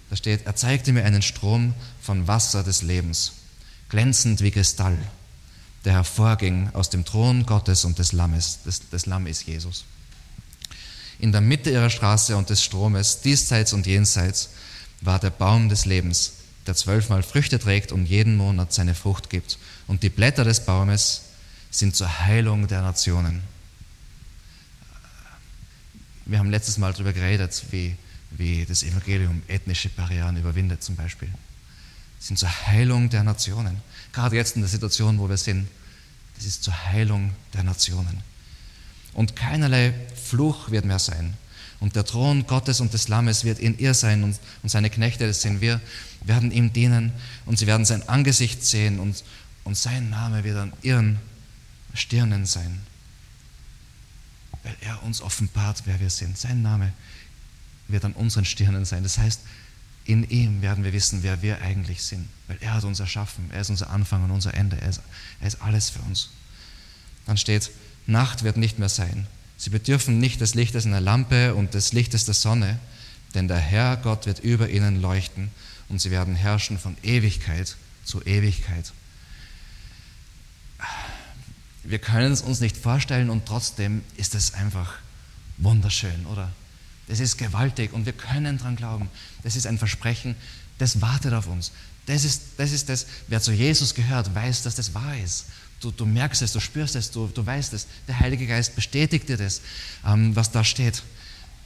[0.10, 3.34] Da steht, er zeigte mir einen Strom von Wasser des Lebens,
[3.89, 4.97] glänzend wie Kristall
[5.86, 8.60] der hervorging aus dem Thron Gottes und des Lammes.
[8.65, 9.86] Das, das Lamm ist Jesus.
[11.19, 14.50] In der Mitte ihrer Straße und des Stromes, diesseits und jenseits,
[15.02, 16.34] war der Baum des Lebens,
[16.67, 19.58] der zwölfmal Früchte trägt und jeden Monat seine Frucht gibt.
[19.88, 21.21] Und die Blätter des Baumes
[21.69, 23.41] sind zur Heilung der Nationen.
[26.26, 27.95] Wir haben letztes Mal darüber geredet, wie,
[28.32, 31.30] wie das Evangelium ethnische Barrieren überwindet zum Beispiel.
[32.19, 33.82] sind zur Heilung der Nationen.
[34.15, 35.67] Gerade jetzt in der Situation, wo wir sind,
[36.38, 38.23] das ist zur Heilung der Nationen.
[39.13, 41.34] Und keinerlei Fluch wird mehr sein.
[41.82, 45.28] Und der Thron Gottes und des Lammes wird in ihr sein und, und seine Knechte,
[45.28, 45.82] das sind wir,
[46.23, 47.12] werden ihm dienen
[47.45, 49.21] und sie werden sein Angesicht sehen und,
[49.65, 51.19] und sein Name wird an ihren
[51.93, 52.80] Stirnen sein.
[54.63, 56.38] Weil er uns offenbart, wer wir sind.
[56.38, 56.93] Sein Name
[57.89, 59.04] wird an unseren Stirnen sein.
[59.04, 59.41] Das heißt,
[60.06, 63.62] in ihm werden wir wissen, wer wir eigentlich sind, weil er hat uns erschaffen, er
[63.62, 65.02] ist unser Anfang und unser Ende, er ist,
[65.41, 66.30] er ist alles für uns.
[67.26, 67.72] Dann steht,
[68.06, 69.26] Nacht wird nicht mehr sein.
[69.58, 72.80] Sie bedürfen nicht des Lichtes einer Lampe und des Lichtes der Sonne,
[73.34, 75.50] denn der Herr Gott wird über ihnen leuchten
[75.89, 78.94] und sie werden herrschen von Ewigkeit zu Ewigkeit.
[81.84, 84.96] Wir können es uns nicht vorstellen und trotzdem ist es einfach
[85.58, 86.52] wunderschön, oder?
[87.08, 89.10] Das ist gewaltig und wir können daran glauben.
[89.44, 90.36] Das ist ein Versprechen,
[90.78, 91.72] das wartet auf uns.
[92.06, 95.46] Das ist, das ist das, wer zu Jesus gehört, weiß, dass das wahr ist.
[95.82, 97.88] Du, du merkst es, du spürst es, du, du weißt es.
[98.08, 99.62] Der Heilige Geist bestätigt dir das,
[100.06, 101.04] ähm, was da steht.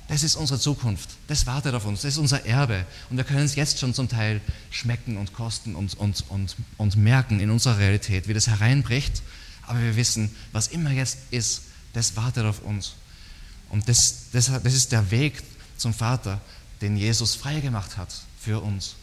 [0.07, 1.09] Das ist unsere Zukunft.
[1.27, 2.01] Das wartet auf uns.
[2.01, 2.85] Das ist unser Erbe.
[3.09, 6.95] Und wir können es jetzt schon zum Teil schmecken und kosten und, und, und, und
[6.95, 9.21] merken in unserer Realität, wie das hereinbricht.
[9.67, 11.61] Aber wir wissen, was immer jetzt ist,
[11.93, 12.95] das wartet auf uns.
[13.69, 15.41] Und das, das, das ist der Weg
[15.77, 16.41] zum Vater,
[16.81, 18.95] den Jesus freigemacht hat für uns.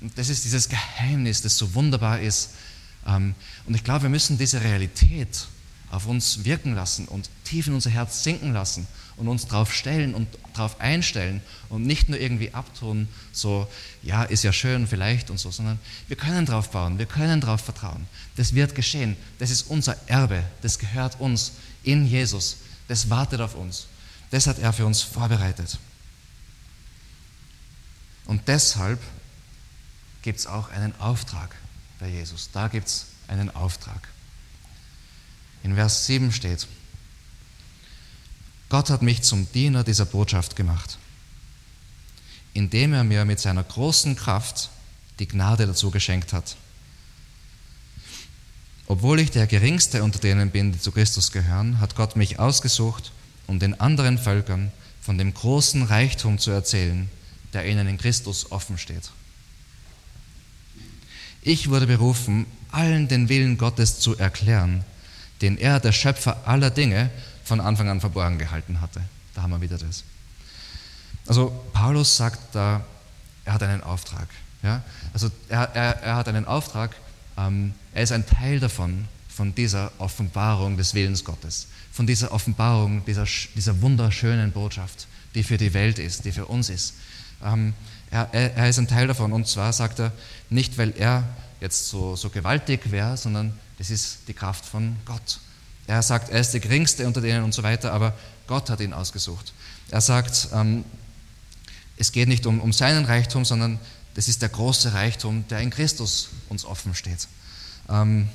[0.00, 2.50] Und das ist dieses Geheimnis, das so wunderbar ist.
[3.06, 3.34] Ähm,
[3.66, 5.46] und ich glaube, wir müssen diese Realität
[5.90, 10.14] auf uns wirken lassen und tief in unser Herz sinken lassen und uns darauf stellen
[10.14, 13.68] und darauf einstellen und nicht nur irgendwie abtun, so,
[14.02, 17.60] ja, ist ja schön vielleicht und so, sondern wir können darauf bauen, wir können darauf
[17.60, 18.06] vertrauen.
[18.36, 19.16] Das wird geschehen.
[19.38, 22.56] Das ist unser Erbe, das gehört uns in Jesus.
[22.88, 23.86] Das wartet auf uns.
[24.30, 25.78] Das hat er für uns vorbereitet.
[28.26, 29.00] Und deshalb
[30.22, 31.56] gibt es auch einen Auftrag
[31.98, 32.50] bei Jesus.
[32.52, 34.08] Da gibt es einen Auftrag.
[35.62, 36.66] In Vers 7 steht,
[38.68, 40.98] Gott hat mich zum Diener dieser Botschaft gemacht,
[42.54, 44.70] indem er mir mit seiner großen Kraft
[45.18, 46.56] die Gnade dazu geschenkt hat.
[48.86, 53.12] Obwohl ich der geringste unter denen bin, die zu Christus gehören, hat Gott mich ausgesucht
[53.50, 54.70] um den anderen Völkern
[55.02, 57.10] von dem großen Reichtum zu erzählen,
[57.52, 59.10] der ihnen in Christus offen steht.
[61.42, 64.84] Ich wurde berufen, allen den Willen Gottes zu erklären,
[65.42, 67.10] den er, der Schöpfer aller Dinge,
[67.42, 69.02] von Anfang an verborgen gehalten hatte.
[69.34, 70.04] Da haben wir wieder das.
[71.26, 72.84] Also Paulus sagt da,
[73.44, 74.28] er hat einen Auftrag.
[74.62, 74.84] Ja?
[75.12, 76.94] Also er, er, er hat einen Auftrag,
[77.36, 81.68] ähm, er ist ein Teil davon, von dieser Offenbarung des Willens Gottes
[82.00, 86.70] von dieser Offenbarung, dieser, dieser wunderschönen Botschaft, die für die Welt ist, die für uns
[86.70, 86.94] ist.
[87.44, 87.74] Ähm,
[88.10, 90.12] er, er, ist ein Teil davon und zwar sagt er,
[90.48, 91.24] nicht weil er
[91.60, 95.40] jetzt so, so gewaltig wäre, sondern das ist die Kraft von Gott.
[95.86, 98.14] Er sagt, er ist der Geringste unter denen und so weiter, aber
[98.46, 99.52] Gott hat ihn ausgesucht.
[99.90, 100.84] Er sagt, ähm,
[101.96, 103.78] es geht nicht um, um seinen Reichtum, sondern
[104.14, 107.28] das ist der große Reichtum, der in Christus uns offen steht.
[107.88, 108.28] Ähm,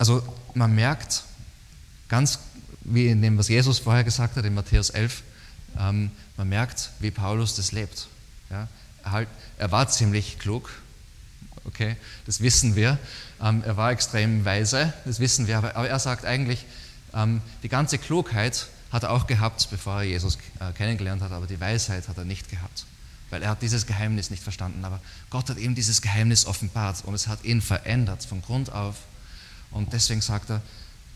[0.00, 0.22] Also
[0.54, 1.24] man merkt
[2.08, 2.38] ganz,
[2.84, 5.22] wie in dem, was Jesus vorher gesagt hat, in Matthäus 11,
[5.78, 8.08] ähm, man merkt, wie Paulus das lebt.
[8.48, 8.66] Ja?
[9.04, 10.70] Er, halt, er war ziemlich klug,
[11.66, 12.96] okay, das wissen wir.
[13.42, 16.64] Ähm, er war extrem weise, das wissen wir, aber, aber er sagt eigentlich,
[17.12, 21.46] ähm, die ganze Klugheit hat er auch gehabt, bevor er Jesus äh, kennengelernt hat, aber
[21.46, 22.86] die Weisheit hat er nicht gehabt,
[23.28, 24.82] weil er hat dieses Geheimnis nicht verstanden.
[24.82, 28.96] Aber Gott hat ihm dieses Geheimnis offenbart und es hat ihn verändert von Grund auf.
[29.70, 30.62] Und deswegen sagt er,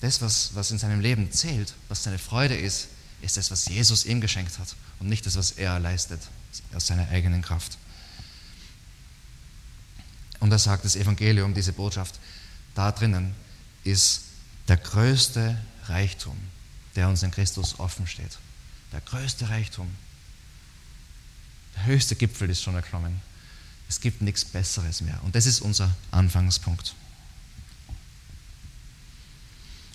[0.01, 2.89] das, was, was in seinem Leben zählt, was seine Freude ist,
[3.23, 6.21] ist das, was Jesus ihm geschenkt hat und nicht das, was er leistet
[6.75, 7.79] aus seiner eigenen Kraft.
[10.41, 12.21] Und er sagt, das Evangelium, diese Botschaft,
[12.75, 13.35] da drinnen
[13.83, 14.23] ist
[14.69, 16.37] der größte Reichtum,
[16.97, 18.39] der uns in Christus offen steht.
[18.93, 19.91] Der größte Reichtum.
[21.77, 23.21] Der höchste Gipfel ist schon erklommen.
[23.89, 25.19] Es gibt nichts Besseres mehr.
[25.25, 26.95] Und das ist unser Anfangspunkt.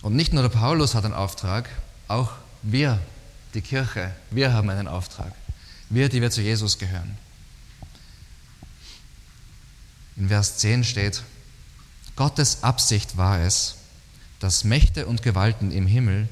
[0.01, 1.69] Und nicht nur der Paulus hat einen Auftrag,
[2.07, 2.31] auch
[2.61, 2.99] wir,
[3.53, 5.33] die Kirche, wir haben einen Auftrag.
[5.89, 7.17] Wir, die wir zu Jesus gehören.
[10.15, 11.23] In Vers 10 steht,
[12.15, 13.75] Gottes Absicht war es,
[14.39, 16.27] dass Mächte und Gewalten im Himmel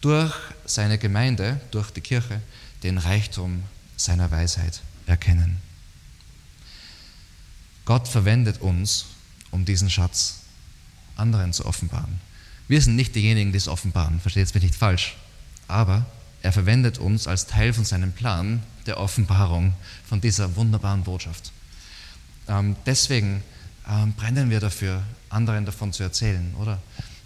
[0.00, 2.40] durch seine Gemeinde, durch die Kirche,
[2.82, 3.62] den Reichtum
[3.96, 5.60] seiner Weisheit erkennen.
[7.84, 9.06] Gott verwendet uns,
[9.50, 10.40] um diesen Schatz
[11.16, 12.20] anderen zu offenbaren.
[12.68, 15.16] Wir sind nicht diejenigen, die es offenbaren, versteht es mich nicht falsch,
[15.68, 16.06] aber
[16.42, 19.74] er verwendet uns als Teil von seinem Plan der Offenbarung
[20.06, 21.52] von dieser wunderbaren Botschaft.
[22.48, 23.42] Ähm, deswegen
[23.88, 26.80] ähm, brennen wir dafür, anderen davon zu erzählen, oder?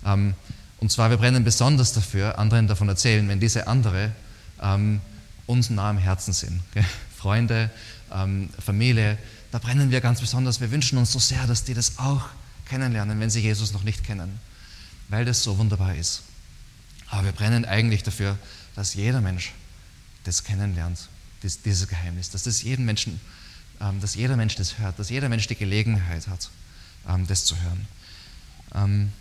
[0.05, 0.35] Ähm,
[0.79, 4.12] und zwar, wir brennen besonders dafür, anderen davon erzählen, wenn diese andere
[4.62, 5.01] ähm,
[5.46, 6.61] uns nah am Herzen sind.
[6.70, 6.85] Okay?
[7.16, 7.70] Freunde,
[8.12, 9.18] ähm, Familie,
[9.53, 10.61] da brennen wir ganz besonders.
[10.61, 12.27] Wir wünschen uns so sehr, dass die das auch
[12.68, 14.38] kennenlernen, wenn sie Jesus noch nicht kennen,
[15.09, 16.23] weil das so wunderbar ist.
[17.09, 18.38] Aber wir brennen eigentlich dafür,
[18.75, 19.53] dass jeder Mensch
[20.25, 21.09] das kennenlernt,
[21.42, 23.21] dieses Geheimnis, dass das jeden Menschen,
[23.81, 26.51] ähm, dass jeder Mensch das hört, dass jeder Mensch die Gelegenheit hat,
[27.09, 27.87] ähm, das zu hören.
[28.75, 29.12] Ähm,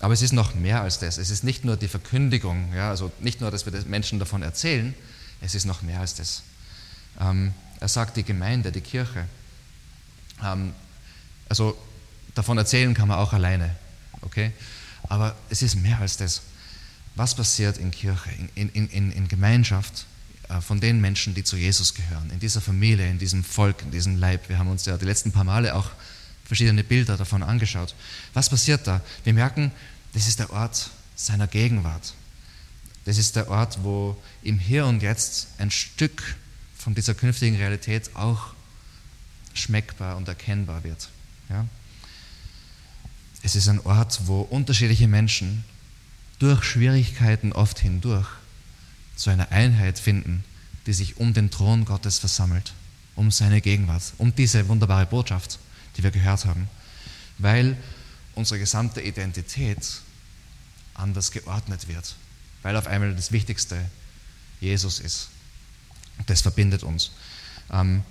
[0.00, 1.16] aber es ist noch mehr als das.
[1.16, 4.42] Es ist nicht nur die Verkündigung, ja, also nicht nur, dass wir den Menschen davon
[4.42, 4.94] erzählen,
[5.40, 6.42] es ist noch mehr als das.
[7.18, 9.26] Er sagt, die Gemeinde, die Kirche,
[11.48, 11.76] also
[12.34, 13.76] davon erzählen kann man auch alleine,
[14.22, 14.52] okay?
[15.08, 16.42] Aber es ist mehr als das.
[17.14, 20.06] Was passiert in Kirche, in, in, in, in Gemeinschaft
[20.48, 23.90] äh, von den Menschen, die zu Jesus gehören, in dieser Familie, in diesem Volk, in
[23.90, 24.48] diesem Leib?
[24.48, 25.90] Wir haben uns ja die letzten paar Male auch
[26.44, 27.94] verschiedene Bilder davon angeschaut.
[28.32, 29.00] Was passiert da?
[29.24, 29.72] Wir merken,
[30.14, 32.14] das ist der Ort seiner Gegenwart.
[33.04, 36.36] Das ist der Ort, wo im Hier und Jetzt ein Stück
[36.76, 38.54] von dieser künftigen Realität auch
[39.54, 41.08] schmeckbar und erkennbar wird.
[41.48, 41.66] Ja?
[43.42, 45.64] Es ist ein Ort, wo unterschiedliche Menschen
[46.38, 48.28] durch Schwierigkeiten oft hindurch
[49.16, 50.44] zu einer Einheit finden,
[50.86, 52.72] die sich um den Thron Gottes versammelt,
[53.16, 55.58] um seine Gegenwart, um diese wunderbare Botschaft,
[55.96, 56.68] die wir gehört haben,
[57.38, 57.76] weil
[58.34, 60.00] unsere gesamte Identität
[60.94, 62.14] anders geordnet wird,
[62.62, 63.78] weil auf einmal das Wichtigste
[64.60, 65.28] Jesus ist.
[66.26, 67.10] Das verbindet uns.
[67.72, 68.02] Ähm,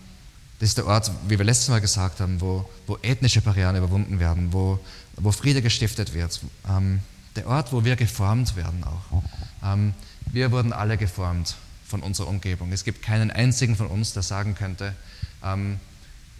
[0.59, 4.19] das ist der Ort, wie wir letztes Mal gesagt haben, wo, wo ethnische Barrieren überwunden
[4.19, 4.79] werden, wo,
[5.17, 6.39] wo Friede gestiftet wird.
[6.67, 7.01] Ähm,
[7.35, 9.23] der Ort, wo wir geformt werden auch.
[9.63, 9.93] Ähm,
[10.31, 11.55] wir wurden alle geformt
[11.87, 12.71] von unserer Umgebung.
[12.71, 14.95] Es gibt keinen einzigen von uns, der sagen könnte,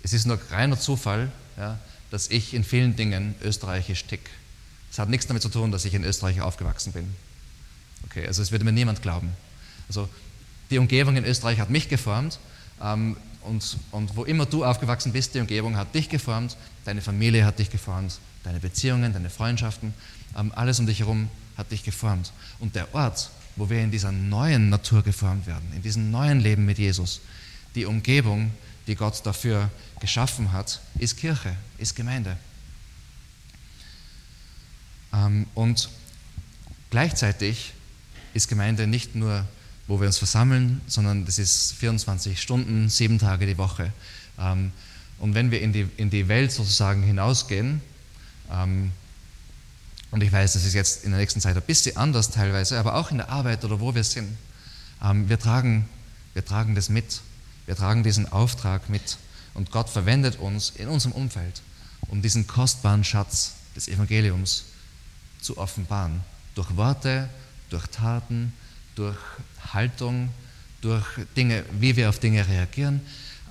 [0.04, 1.78] es ist nur reiner Zufall, ja,
[2.12, 4.30] dass ich in vielen Dingen österreichisch tick.
[4.92, 7.16] Es hat nichts damit zu tun, dass ich in Österreich aufgewachsen bin.
[8.06, 9.32] Okay, also es würde mir niemand glauben.
[9.88, 10.10] Also
[10.70, 12.40] die Umgebung in Österreich hat mich geformt
[12.82, 17.46] ähm, und, und wo immer du aufgewachsen bist, die Umgebung hat dich geformt, deine Familie
[17.46, 19.94] hat dich geformt, deine Beziehungen, deine Freundschaften,
[20.38, 22.32] ähm, alles um dich herum hat dich geformt.
[22.60, 26.66] Und der Ort, wo wir in dieser neuen Natur geformt werden, in diesem neuen Leben
[26.66, 27.22] mit Jesus,
[27.76, 28.52] die Umgebung,
[28.88, 32.38] die Gott dafür geschaffen hat, ist Kirche, ist Gemeinde.
[35.14, 35.90] Ähm, und
[36.90, 37.74] gleichzeitig
[38.34, 39.46] ist Gemeinde nicht nur,
[39.92, 43.92] wo wir uns versammeln, sondern das ist 24 Stunden, sieben Tage die Woche.
[44.40, 44.72] Ähm,
[45.20, 47.82] und wenn wir in die, in die Welt sozusagen hinausgehen,
[48.50, 48.92] ähm,
[50.12, 52.96] und ich weiß, das ist jetzt in der nächsten Zeit ein bisschen anders teilweise, aber
[52.96, 54.38] auch in der Arbeit oder wo wir sind,
[55.02, 55.90] wir, tragen,
[56.34, 57.22] wir tragen das mit.
[57.66, 59.18] Wir tragen diesen Auftrag mit.
[59.54, 61.62] Und Gott verwendet uns in unserem Umfeld,
[62.10, 64.66] um diesen kostbaren Schatz des Evangeliums
[65.42, 66.22] zu offenbaren.
[66.56, 67.30] Durch Worte,
[67.70, 68.54] durch Taten,
[68.96, 69.18] durch
[69.74, 70.30] Haltung,
[70.82, 71.06] durch
[71.38, 73.02] Dinge, wie wir auf Dinge reagieren.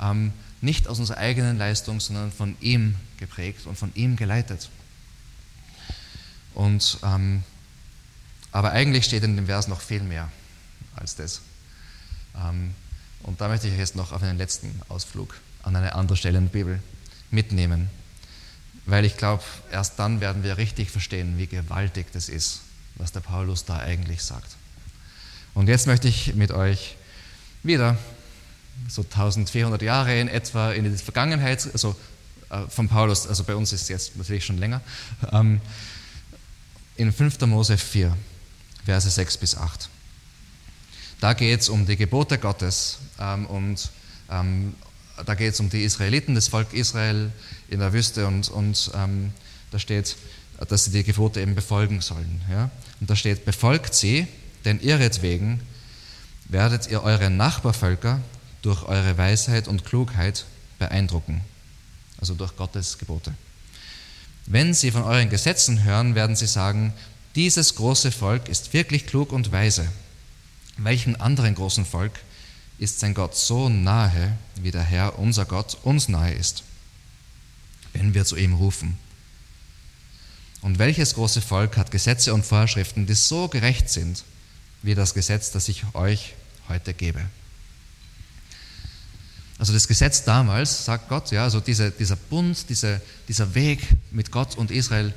[0.01, 4.69] Ähm, nicht aus unserer eigenen Leistung, sondern von ihm geprägt und von ihm geleitet.
[6.55, 7.43] Und, ähm,
[8.53, 10.31] aber eigentlich steht in dem Vers noch viel mehr
[10.97, 11.41] als das.
[12.37, 12.75] Ähm,
[13.23, 16.39] und da möchte ich euch jetzt noch auf einen letzten Ausflug an eine andere Stelle
[16.39, 16.83] in der Bibel
[17.31, 17.91] mitnehmen.
[18.87, 22.63] Weil ich glaube, erst dann werden wir richtig verstehen, wie gewaltig das ist,
[22.97, 24.57] was der Paulus da eigentlich sagt.
[25.61, 26.97] Und jetzt möchte ich mit euch
[27.63, 27.99] wieder
[28.89, 31.95] so 1400 Jahre in etwa in die Vergangenheit, also
[32.49, 34.81] äh, von Paulus, also bei uns ist es jetzt natürlich schon länger,
[35.33, 35.61] ähm,
[36.97, 37.43] in 5.
[37.43, 38.17] Mose 4,
[38.87, 39.91] Verse 6 bis 8.
[41.21, 43.91] Da geht es um die Gebote Gottes ähm, und
[44.31, 44.75] ähm,
[45.27, 47.31] da geht es um die Israeliten, das Volk Israel
[47.69, 50.17] in der Wüste und, und da steht,
[50.67, 52.41] dass sie die Gebote eben befolgen sollen.
[52.51, 52.71] Ja?
[52.99, 54.27] Und da steht, befolgt sie,
[54.65, 55.61] denn ihretwegen
[56.49, 58.21] werdet ihr eure Nachbarvölker
[58.63, 60.45] durch eure Weisheit und Klugheit
[60.79, 61.41] beeindrucken,
[62.19, 63.35] also durch Gottes Gebote.
[64.47, 66.93] Wenn sie von euren Gesetzen hören, werden sie sagen,
[67.37, 69.87] dieses große Volk ist wirklich klug und weise.
[70.77, 72.13] Welchen anderen großen Volk
[72.79, 76.65] ist sein Gott so nahe, wie der Herr, unser Gott, uns nahe ist,
[77.93, 78.99] wenn wir zu ihm rufen?
[80.63, 84.25] Und welches große Volk hat Gesetze und Vorschriften, die so gerecht sind,
[84.83, 86.35] wie das Gesetz, das ich euch
[86.69, 87.21] heute gebe?
[89.59, 94.33] Also das Gesetz damals, sagt Gott, ja, also diese, dieser Bund, diese, dieser Weg mit
[94.33, 95.13] Gott und Israel,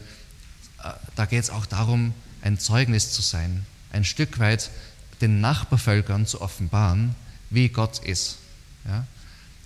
[0.84, 4.70] äh, da geht es auch darum, ein Zeugnis zu sein, ein Stück weit
[5.22, 7.16] den Nachbarvölkern zu offenbaren,
[7.50, 8.38] wie Gott ist.
[8.86, 9.08] Ja?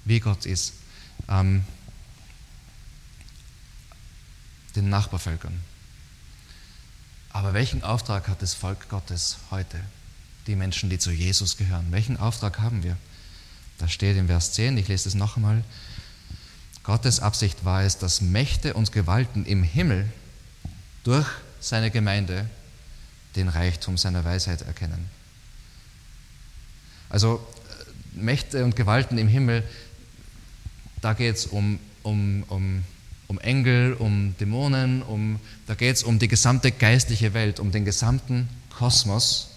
[0.06, 0.74] Wie Gott ist.
[1.28, 1.64] Ähm,
[4.76, 5.60] den Nachbarvölkern.
[7.38, 9.80] Aber welchen Auftrag hat das Volk Gottes heute?
[10.48, 11.86] Die Menschen, die zu Jesus gehören.
[11.92, 12.98] Welchen Auftrag haben wir?
[13.78, 15.64] Da steht im Vers 10, ich lese es noch einmal.
[16.82, 20.12] Gottes Absicht war es, dass Mächte und Gewalten im Himmel
[21.04, 21.28] durch
[21.60, 22.50] seine Gemeinde
[23.36, 25.08] den Reichtum seiner Weisheit erkennen.
[27.08, 27.48] Also
[28.14, 29.64] Mächte und Gewalten im Himmel,
[31.02, 32.84] da geht es um, um, um,
[33.28, 37.84] um Engel, um Dämonen, um, da geht es um die gesamte geistliche Welt, um den
[37.86, 39.50] gesamten Kosmos.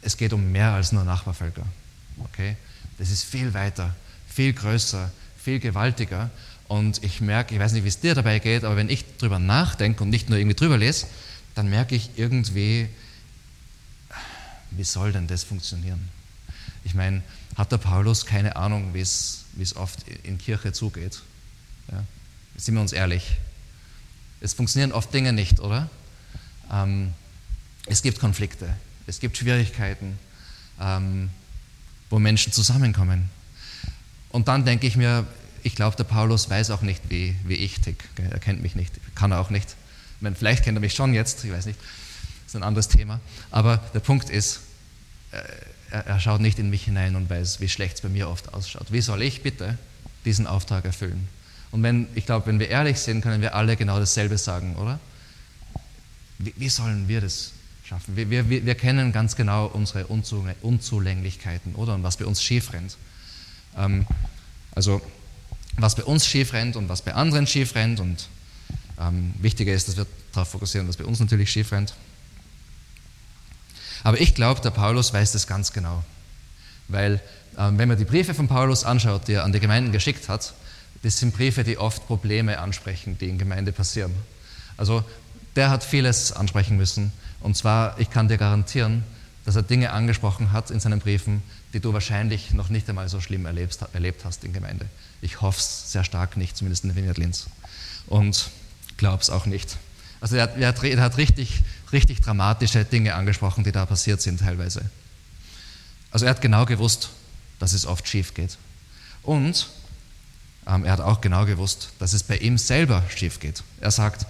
[0.00, 1.66] Es geht um mehr als nur Nachbarvölker.
[2.24, 2.56] Okay?
[2.98, 3.94] Das ist viel weiter,
[4.28, 6.30] viel größer, viel gewaltiger.
[6.68, 9.38] Und ich merke, ich weiß nicht, wie es dir dabei geht, aber wenn ich drüber
[9.38, 11.06] nachdenke und nicht nur irgendwie drüber lese,
[11.54, 12.88] dann merke ich irgendwie,
[14.70, 16.08] wie soll denn das funktionieren?
[16.82, 17.22] Ich meine,
[17.56, 19.44] hat der Paulus keine Ahnung, wie es
[19.76, 21.22] oft in Kirche zugeht?
[21.90, 22.04] Ja?
[22.56, 23.36] Sind wir uns ehrlich?
[24.40, 25.88] Es funktionieren oft Dinge nicht, oder?
[26.70, 27.14] Ähm,
[27.86, 28.74] es gibt Konflikte,
[29.06, 30.18] es gibt Schwierigkeiten,
[30.80, 31.30] ähm,
[32.10, 33.28] wo Menschen zusammenkommen.
[34.30, 35.26] Und dann denke ich mir,
[35.62, 38.04] ich glaube, der Paulus weiß auch nicht, wie, wie ich tick.
[38.16, 39.76] Er kennt mich nicht, kann er auch nicht.
[40.16, 42.88] Ich meine, vielleicht kennt er mich schon jetzt, ich weiß nicht, das ist ein anderes
[42.88, 43.20] Thema.
[43.50, 44.60] Aber der Punkt ist,
[45.32, 45.42] äh,
[45.90, 48.52] er, er schaut nicht in mich hinein und weiß, wie schlecht es bei mir oft
[48.52, 48.92] ausschaut.
[48.92, 49.78] Wie soll ich bitte
[50.24, 51.28] diesen Auftrag erfüllen?
[51.74, 55.00] Und wenn, ich glaube, wenn wir ehrlich sind, können wir alle genau dasselbe sagen, oder?
[56.38, 57.50] Wie, wie sollen wir das
[57.84, 58.14] schaffen?
[58.14, 61.96] Wir, wir, wir kennen ganz genau unsere Unzulänglichkeiten, oder?
[61.96, 62.96] Und was bei uns schief rennt.
[63.76, 64.06] Ähm,
[64.76, 65.02] also,
[65.76, 67.98] was bei uns schief rennt und was bei anderen schief rennt.
[67.98, 68.28] Und
[69.00, 71.92] ähm, wichtiger ist, dass wir darauf fokussieren, was bei uns natürlich schief rennt.
[74.04, 76.04] Aber ich glaube, der Paulus weiß das ganz genau.
[76.86, 77.20] Weil
[77.58, 80.54] ähm, wenn man die Briefe von Paulus anschaut, die er an die Gemeinden geschickt hat,
[81.04, 84.14] das sind Briefe, die oft Probleme ansprechen, die in Gemeinde passieren.
[84.78, 85.04] Also
[85.54, 87.12] der hat vieles ansprechen müssen.
[87.40, 89.04] Und zwar, ich kann dir garantieren,
[89.44, 91.42] dass er Dinge angesprochen hat in seinen Briefen,
[91.74, 94.86] die du wahrscheinlich noch nicht einmal so schlimm erlebt, erlebt hast in Gemeinde.
[95.20, 97.18] Ich hoffe es sehr stark nicht, zumindest in Vineyard.
[98.06, 98.50] Und
[98.96, 99.76] glaube es auch nicht.
[100.22, 104.22] Also er hat, er hat, er hat richtig, richtig dramatische Dinge angesprochen, die da passiert
[104.22, 104.88] sind teilweise.
[106.10, 107.10] Also er hat genau gewusst,
[107.58, 108.56] dass es oft schief geht.
[109.22, 109.68] Und
[110.66, 113.62] er hat auch genau gewusst, dass es bei ihm selber schief geht.
[113.80, 114.26] Er sagt,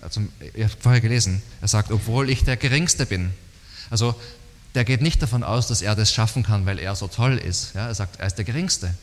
[0.00, 0.20] also,
[0.54, 3.32] ihr habt vorher gelesen, er sagt, obwohl ich der Geringste bin.
[3.90, 4.14] Also
[4.74, 7.74] der geht nicht davon aus, dass er das schaffen kann, weil er so toll ist.
[7.74, 8.94] Ja, er sagt, er ist der Geringste.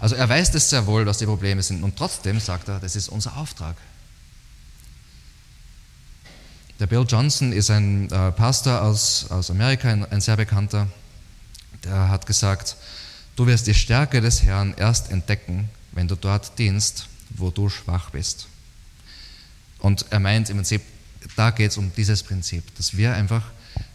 [0.00, 1.82] Also er weiß das sehr wohl, was die Probleme sind.
[1.82, 3.76] Und trotzdem sagt er, das ist unser Auftrag.
[6.80, 10.88] Der Bill Johnson ist ein äh, Pastor aus, aus Amerika, ein, ein sehr bekannter.
[11.84, 12.76] Der hat gesagt,
[13.36, 18.10] du wirst die Stärke des Herrn erst entdecken, wenn du dort dienst, wo du schwach
[18.10, 18.48] bist.
[19.78, 20.82] Und er meint im Prinzip,
[21.36, 23.42] da geht es um dieses Prinzip, dass wir einfach,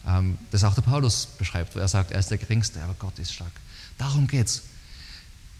[0.07, 3.17] ähm, das auch der Paulus beschreibt, wo er sagt, er ist der Geringste, aber Gott
[3.19, 3.51] ist stark.
[3.97, 4.63] Darum geht es.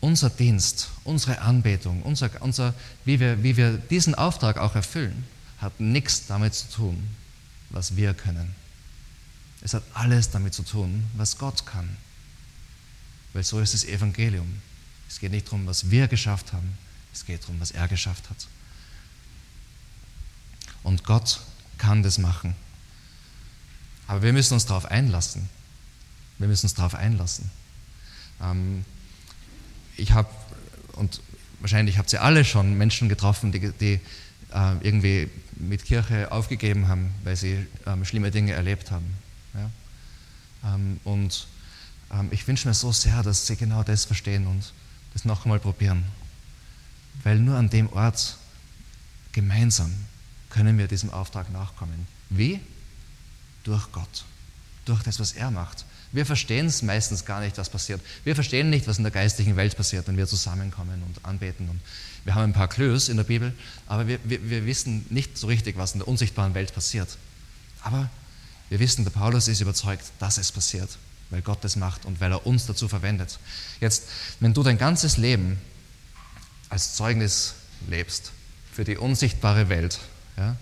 [0.01, 2.73] Unser Dienst, unsere Anbetung, unser, unser,
[3.03, 5.25] wie, wir, wie wir diesen Auftrag auch erfüllen,
[5.57, 7.09] hat nichts damit zu tun,
[7.69, 8.55] was wir können.
[9.61, 11.97] Es hat alles damit zu tun, was Gott kann.
[13.33, 14.61] Weil so ist das Evangelium.
[15.07, 16.77] Es geht nicht darum, was wir geschafft haben,
[17.13, 18.47] es geht darum, was er geschafft hat.
[20.83, 21.41] Und Gott
[21.77, 22.55] kann das machen.
[24.07, 25.49] Aber wir müssen uns darauf einlassen.
[26.37, 27.51] Wir müssen uns darauf einlassen.
[28.41, 28.85] Ähm,
[29.97, 30.29] ich habe,
[30.93, 31.21] und
[31.59, 33.99] wahrscheinlich habt ihr alle schon Menschen getroffen, die, die
[34.53, 39.13] äh, irgendwie mit Kirche aufgegeben haben, weil sie ähm, schlimme Dinge erlebt haben.
[39.53, 40.75] Ja?
[40.75, 41.47] Ähm, und
[42.31, 44.73] ich wünsche mir so sehr, dass sie genau das verstehen und
[45.13, 46.03] das noch einmal probieren.
[47.23, 48.37] Weil nur an dem Ort
[49.31, 49.93] gemeinsam
[50.49, 52.07] können wir diesem Auftrag nachkommen.
[52.29, 52.59] Wie?
[53.63, 54.25] Durch Gott,
[54.85, 55.85] durch das, was er macht.
[56.11, 58.01] Wir verstehen es meistens gar nicht, was passiert.
[58.23, 61.69] Wir verstehen nicht, was in der geistlichen Welt passiert, wenn wir zusammenkommen und anbeten.
[61.69, 61.79] Und
[62.25, 63.53] wir haben ein paar Clues in der Bibel,
[63.85, 67.09] aber wir, wir, wir wissen nicht so richtig, was in der unsichtbaren Welt passiert.
[67.83, 68.09] Aber
[68.69, 70.89] wir wissen, der Paulus ist überzeugt, dass es passiert,
[71.29, 73.39] weil Gott es macht und weil er uns dazu verwendet.
[73.79, 74.09] Jetzt,
[74.39, 75.59] wenn du dein ganzes Leben
[76.69, 77.55] als Zeugnis
[77.87, 78.31] lebst
[78.71, 79.99] für die unsichtbare Welt,
[80.37, 80.55] ja,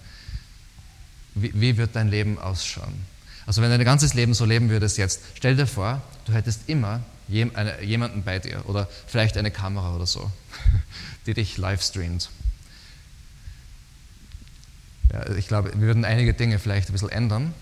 [1.36, 3.05] wie, wie wird dein Leben ausschauen?
[3.45, 7.01] Also wenn dein ganzes Leben so leben würdest jetzt, stell dir vor, du hättest immer
[7.30, 10.32] jemanden bei dir oder vielleicht eine Kamera oder so,
[11.26, 12.30] die dich live streamt.
[15.11, 17.53] Ja, ich glaube, wir würden einige Dinge vielleicht ein bisschen ändern.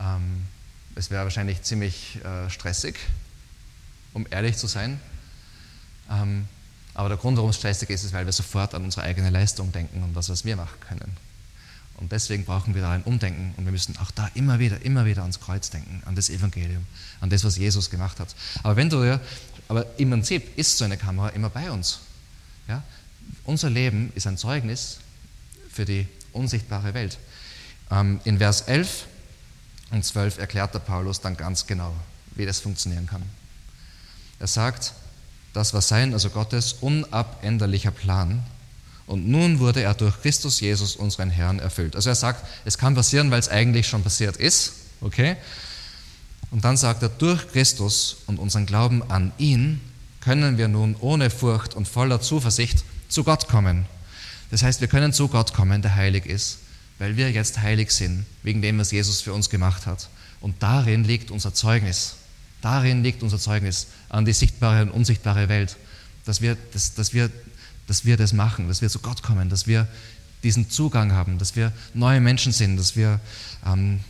[0.00, 0.44] Ähm,
[0.94, 2.96] es wäre wahrscheinlich ziemlich äh, stressig,
[4.12, 5.00] um ehrlich zu sein.
[6.10, 6.46] Ähm,
[6.94, 9.72] aber der Grund, warum es stressig ist, ist, weil wir sofort an unsere eigene Leistung
[9.72, 11.16] denken und das, was wir machen können.
[11.96, 15.04] Und deswegen brauchen wir da ein Umdenken und wir müssen auch da immer wieder, immer
[15.04, 16.86] wieder ans Kreuz denken, an das Evangelium,
[17.20, 18.34] an das, was Jesus gemacht hat.
[18.62, 19.20] Aber wenn du ja,
[19.68, 22.00] aber im Prinzip ist so eine Kamera immer bei uns.
[22.68, 22.82] Ja?
[23.44, 24.98] Unser Leben ist ein Zeugnis
[25.70, 27.18] für die unsichtbare Welt.
[27.90, 29.06] Ähm, in Vers 11
[29.94, 31.94] und 12 erklärt der Paulus dann ganz genau,
[32.34, 33.22] wie das funktionieren kann.
[34.38, 34.92] Er sagt,
[35.52, 38.42] das war sein, also Gottes unabänderlicher Plan
[39.06, 41.94] und nun wurde er durch Christus Jesus, unseren Herrn, erfüllt.
[41.94, 44.72] Also er sagt, es kann passieren, weil es eigentlich schon passiert ist.
[45.00, 45.36] Okay?
[46.50, 49.80] Und dann sagt er, durch Christus und unseren Glauben an ihn
[50.20, 53.86] können wir nun ohne Furcht und voller Zuversicht zu Gott kommen.
[54.50, 56.58] Das heißt, wir können zu Gott kommen, der heilig ist,
[56.98, 60.08] weil wir jetzt heilig sind, wegen dem, was Jesus für uns gemacht hat.
[60.40, 62.16] Und darin liegt unser Zeugnis.
[62.60, 65.76] Darin liegt unser Zeugnis an die sichtbare und unsichtbare Welt,
[66.24, 67.30] dass wir, dass, dass wir
[67.86, 69.86] dass wir das machen, dass wir zu Gott kommen, dass wir
[70.42, 73.20] diesen Zugang haben, dass wir neue Menschen sind, dass wir
[73.66, 74.00] ähm,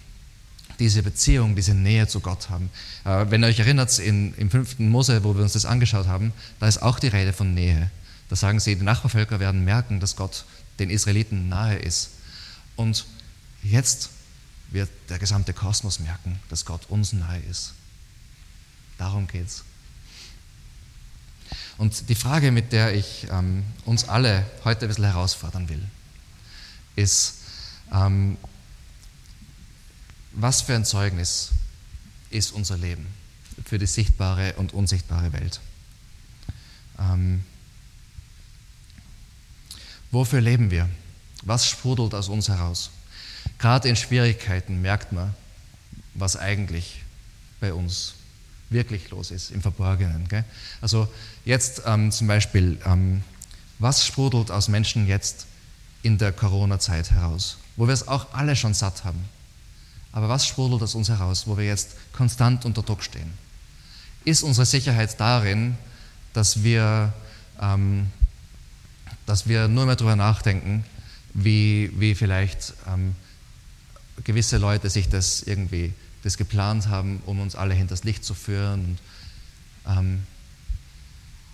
[0.78, 2.70] diese Beziehung, diese Nähe zu Gott haben.
[3.04, 6.32] Äh, wenn ihr euch erinnert, in, im fünften Mose, wo wir uns das angeschaut haben,
[6.58, 7.90] da ist auch die Rede von Nähe.
[8.28, 10.44] Da sagen sie, die Nachbarvölker werden merken, dass Gott
[10.78, 12.10] den Israeliten nahe ist.
[12.76, 13.06] Und
[13.62, 14.10] jetzt
[14.70, 17.74] wird der gesamte Kosmos merken, dass Gott uns nahe ist.
[18.98, 19.64] Darum geht's.
[21.78, 25.82] Und die Frage, mit der ich ähm, uns alle heute ein bisschen herausfordern will,
[26.96, 27.38] ist,
[27.92, 28.36] ähm,
[30.32, 31.50] was für ein Zeugnis
[32.30, 33.06] ist unser Leben
[33.64, 35.60] für die sichtbare und unsichtbare Welt?
[36.98, 37.44] Ähm,
[40.10, 40.88] wofür leben wir?
[41.44, 42.90] Was sprudelt aus uns heraus?
[43.58, 45.34] Gerade in Schwierigkeiten merkt man,
[46.14, 47.02] was eigentlich
[47.60, 48.14] bei uns
[48.70, 50.26] wirklich los ist im Verborgenen.
[50.28, 50.44] Gell?
[50.80, 51.08] Also
[51.44, 53.22] jetzt ähm, zum Beispiel, ähm,
[53.78, 55.46] was sprudelt aus Menschen jetzt
[56.02, 59.28] in der Corona-Zeit heraus, wo wir es auch alle schon satt haben?
[60.12, 63.32] Aber was sprudelt aus uns heraus, wo wir jetzt konstant unter Druck stehen?
[64.24, 65.76] Ist unsere Sicherheit darin,
[66.32, 67.12] dass wir,
[67.60, 68.06] ähm,
[69.26, 70.84] dass wir nur mehr darüber nachdenken,
[71.34, 73.14] wie, wie vielleicht ähm,
[74.22, 78.98] gewisse Leute sich das irgendwie das geplant haben, um uns alle hinters Licht zu führen.
[79.84, 80.22] Und, ähm,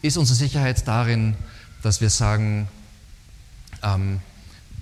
[0.02, 1.34] ist unsere Sicherheit darin,
[1.82, 2.68] dass wir sagen,
[3.82, 4.20] ähm,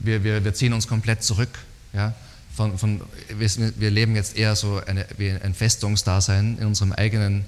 [0.01, 1.59] wir, wir, wir ziehen uns komplett zurück.
[1.93, 2.15] Ja?
[2.55, 3.01] Von, von,
[3.39, 7.45] wir, leben jetzt eher so eine, wie ein Festungsdasein in unserem eigenen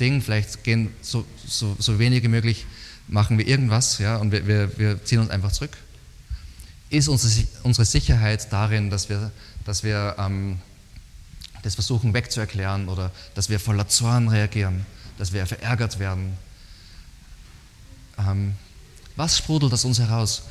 [0.00, 0.22] Ding.
[0.22, 2.66] Vielleicht gehen so, so, so wenig wie möglich,
[3.06, 4.16] machen wir irgendwas ja?
[4.16, 5.76] und wir, wir, wir ziehen uns einfach zurück.
[6.90, 9.30] Ist unsere, Sicherheit darin, dass wir,
[9.64, 10.60] dass wir ähm,
[11.62, 14.84] das versuchen wegzuerklären oder dass wir voller Zorn reagieren,
[15.18, 16.36] dass wir verärgert werden.
[18.18, 18.54] Ähm,
[19.16, 20.42] was sprudelt aus uns heraus?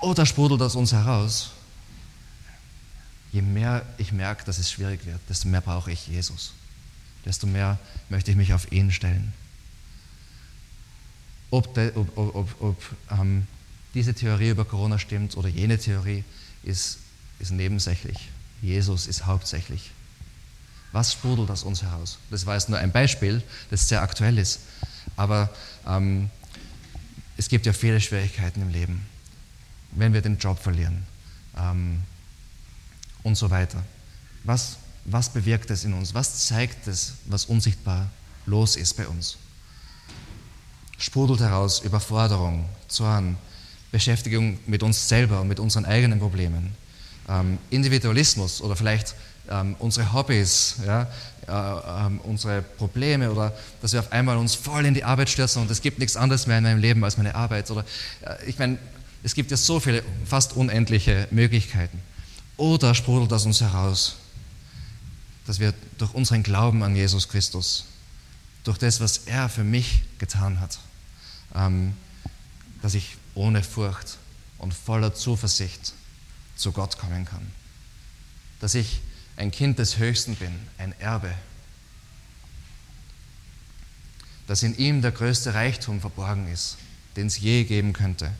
[0.00, 1.50] Oder sprudelt aus uns heraus?
[3.32, 6.52] Je mehr ich merke, dass es schwierig wird, desto mehr brauche ich Jesus.
[7.24, 7.78] Desto mehr
[8.08, 9.32] möchte ich mich auf ihn stellen.
[11.50, 13.46] Ob, de, ob, ob, ob ähm,
[13.96, 16.22] diese Theorie über Corona stimmt oder jene Theorie,
[16.62, 16.98] ist,
[17.38, 18.28] ist nebensächlich.
[18.60, 19.90] Jesus ist hauptsächlich.
[20.92, 22.18] Was sprudelt aus uns heraus?
[22.30, 24.60] Das war jetzt nur ein Beispiel, das sehr aktuell ist.
[25.16, 25.48] Aber
[25.86, 26.30] ähm,
[27.38, 29.06] es gibt ja viele Schwierigkeiten im Leben.
[29.92, 31.06] Wenn wir den Job verlieren
[31.56, 32.02] ähm,
[33.22, 33.82] und so weiter.
[34.44, 34.76] Was,
[35.06, 36.12] was bewirkt es in uns?
[36.12, 38.10] Was zeigt es, was unsichtbar
[38.44, 39.38] los ist bei uns?
[40.98, 43.38] Sprudelt heraus Überforderung, Zorn,
[43.92, 46.74] Beschäftigung mit uns selber und mit unseren eigenen Problemen,
[47.28, 49.14] ähm, Individualismus oder vielleicht
[49.48, 51.06] ähm, unsere Hobbys, ja,
[51.48, 55.62] äh, äh, unsere Probleme oder dass wir auf einmal uns voll in die Arbeit stürzen
[55.62, 57.70] und es gibt nichts anderes mehr in meinem Leben als meine Arbeit.
[57.70, 57.84] Oder
[58.22, 58.78] äh, ich meine,
[59.22, 62.00] es gibt ja so viele, fast unendliche Möglichkeiten.
[62.56, 64.16] Oder sprudelt aus uns heraus,
[65.46, 67.86] dass wir durch unseren Glauben an Jesus Christus,
[68.64, 70.78] durch das, was er für mich getan hat,
[71.54, 71.94] ähm,
[72.82, 74.18] dass ich ohne Furcht
[74.58, 75.92] und voller Zuversicht
[76.56, 77.46] zu Gott kommen kann.
[78.60, 79.00] Dass ich
[79.36, 81.32] ein Kind des Höchsten bin, ein Erbe.
[84.46, 86.78] Dass in ihm der größte Reichtum verborgen ist,
[87.16, 88.32] den es je geben könnte.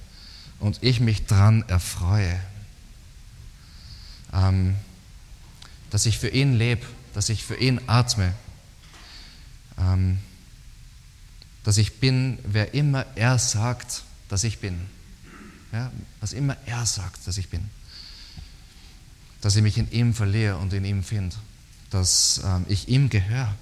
[0.58, 2.40] Und ich mich dran erfreue.
[4.32, 4.76] Ähm,
[5.90, 8.32] dass ich für ihn lebe, dass ich für ihn atme.
[9.78, 10.18] Ähm,
[11.64, 14.80] dass ich bin, wer immer er sagt, dass ich bin.
[15.72, 17.68] Ja, was immer er sagt, dass ich bin
[19.46, 21.36] dass ich mich in ihm verliere und in ihm finde,
[21.90, 23.54] dass ähm, ich ihm gehöre,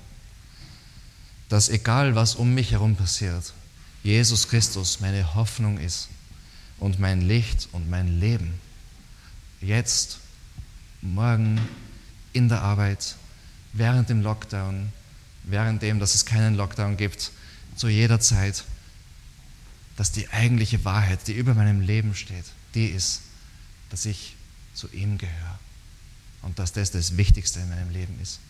[1.51, 3.53] dass egal was um mich herum passiert,
[4.03, 6.09] Jesus Christus meine Hoffnung ist
[6.79, 8.55] und mein Licht und mein Leben.
[9.61, 10.21] Jetzt,
[11.03, 11.61] morgen,
[12.33, 13.17] in der Arbeit,
[13.75, 14.91] während dem Lockdown,
[15.43, 17.31] während dem, dass es keinen Lockdown gibt,
[17.77, 18.65] zu jeder Zeit,
[19.97, 23.23] dass die eigentliche Wahrheit, die über meinem Leben steht, die ist,
[23.91, 24.35] dass ich
[24.75, 25.59] zu ihm gehöre
[26.43, 28.41] und dass das das Wichtigste in meinem Leben ist.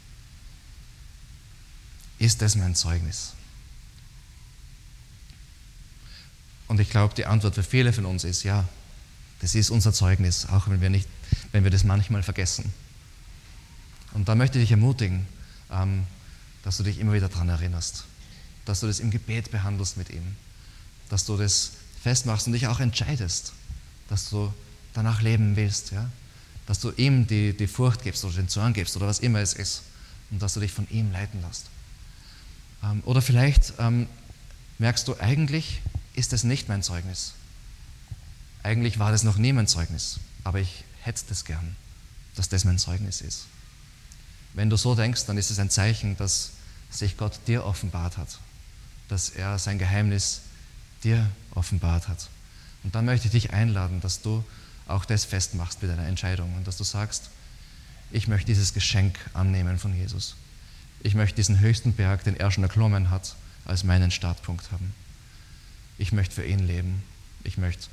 [2.18, 3.34] Ist das mein Zeugnis?
[6.66, 8.66] Und ich glaube, die Antwort für viele von uns ist ja,
[9.40, 11.09] das ist unser Zeugnis, auch wenn wir, nicht,
[11.53, 12.72] wenn wir das manchmal vergessen.
[14.12, 15.26] Und da möchte ich dich ermutigen,
[15.70, 16.07] ähm,
[16.62, 18.05] dass du dich immer wieder daran erinnerst,
[18.64, 20.36] dass du das im Gebet behandelst mit ihm,
[21.09, 23.52] dass du das festmachst und dich auch entscheidest,
[24.09, 24.52] dass du
[24.92, 25.92] danach leben willst.
[25.92, 26.11] Ja?
[26.66, 29.52] dass du ihm die, die Furcht gibst oder den Zorn gibst oder was immer es
[29.52, 29.82] ist
[30.30, 31.66] und dass du dich von ihm leiten lässt.
[32.82, 34.07] Ähm, oder vielleicht ähm,
[34.78, 35.80] merkst du, eigentlich
[36.14, 37.34] ist das nicht mein Zeugnis.
[38.62, 41.76] Eigentlich war das noch nie mein Zeugnis, aber ich hätte das gern,
[42.34, 43.46] dass das mein Zeugnis ist.
[44.55, 46.52] Wenn du so denkst, dann ist es ein Zeichen, dass
[46.90, 48.38] sich Gott dir offenbart hat,
[49.09, 50.40] dass er sein Geheimnis
[51.05, 52.28] dir offenbart hat.
[52.82, 54.44] Und dann möchte ich dich einladen, dass du
[54.86, 57.30] auch das festmachst mit deiner Entscheidung und dass du sagst,
[58.11, 60.36] ich möchte dieses Geschenk annehmen von Jesus.
[61.02, 64.94] Ich möchte diesen höchsten Berg, den er schon erklommen hat, als meinen Startpunkt haben.
[65.98, 67.02] Ich möchte für ihn leben.
[67.44, 67.86] Ich möchte,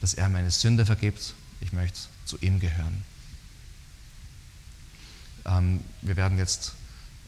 [0.00, 1.34] dass er meine Sünde vergibt.
[1.60, 3.04] Ich möchte zu ihm gehören.
[5.44, 6.72] Ähm, wir werden jetzt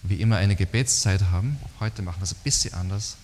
[0.02, 1.58] wie immer eine Gebetszeit haben.
[1.80, 3.16] Heute machen wir es ein bisschen anders.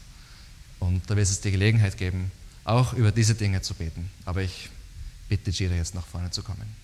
[0.80, 2.32] Und da wird es die Gelegenheit geben,
[2.64, 4.10] auch über diese Dinge zu beten.
[4.24, 4.70] Aber ich
[5.28, 6.76] bitte Jira jetzt nach vorne zu kommen.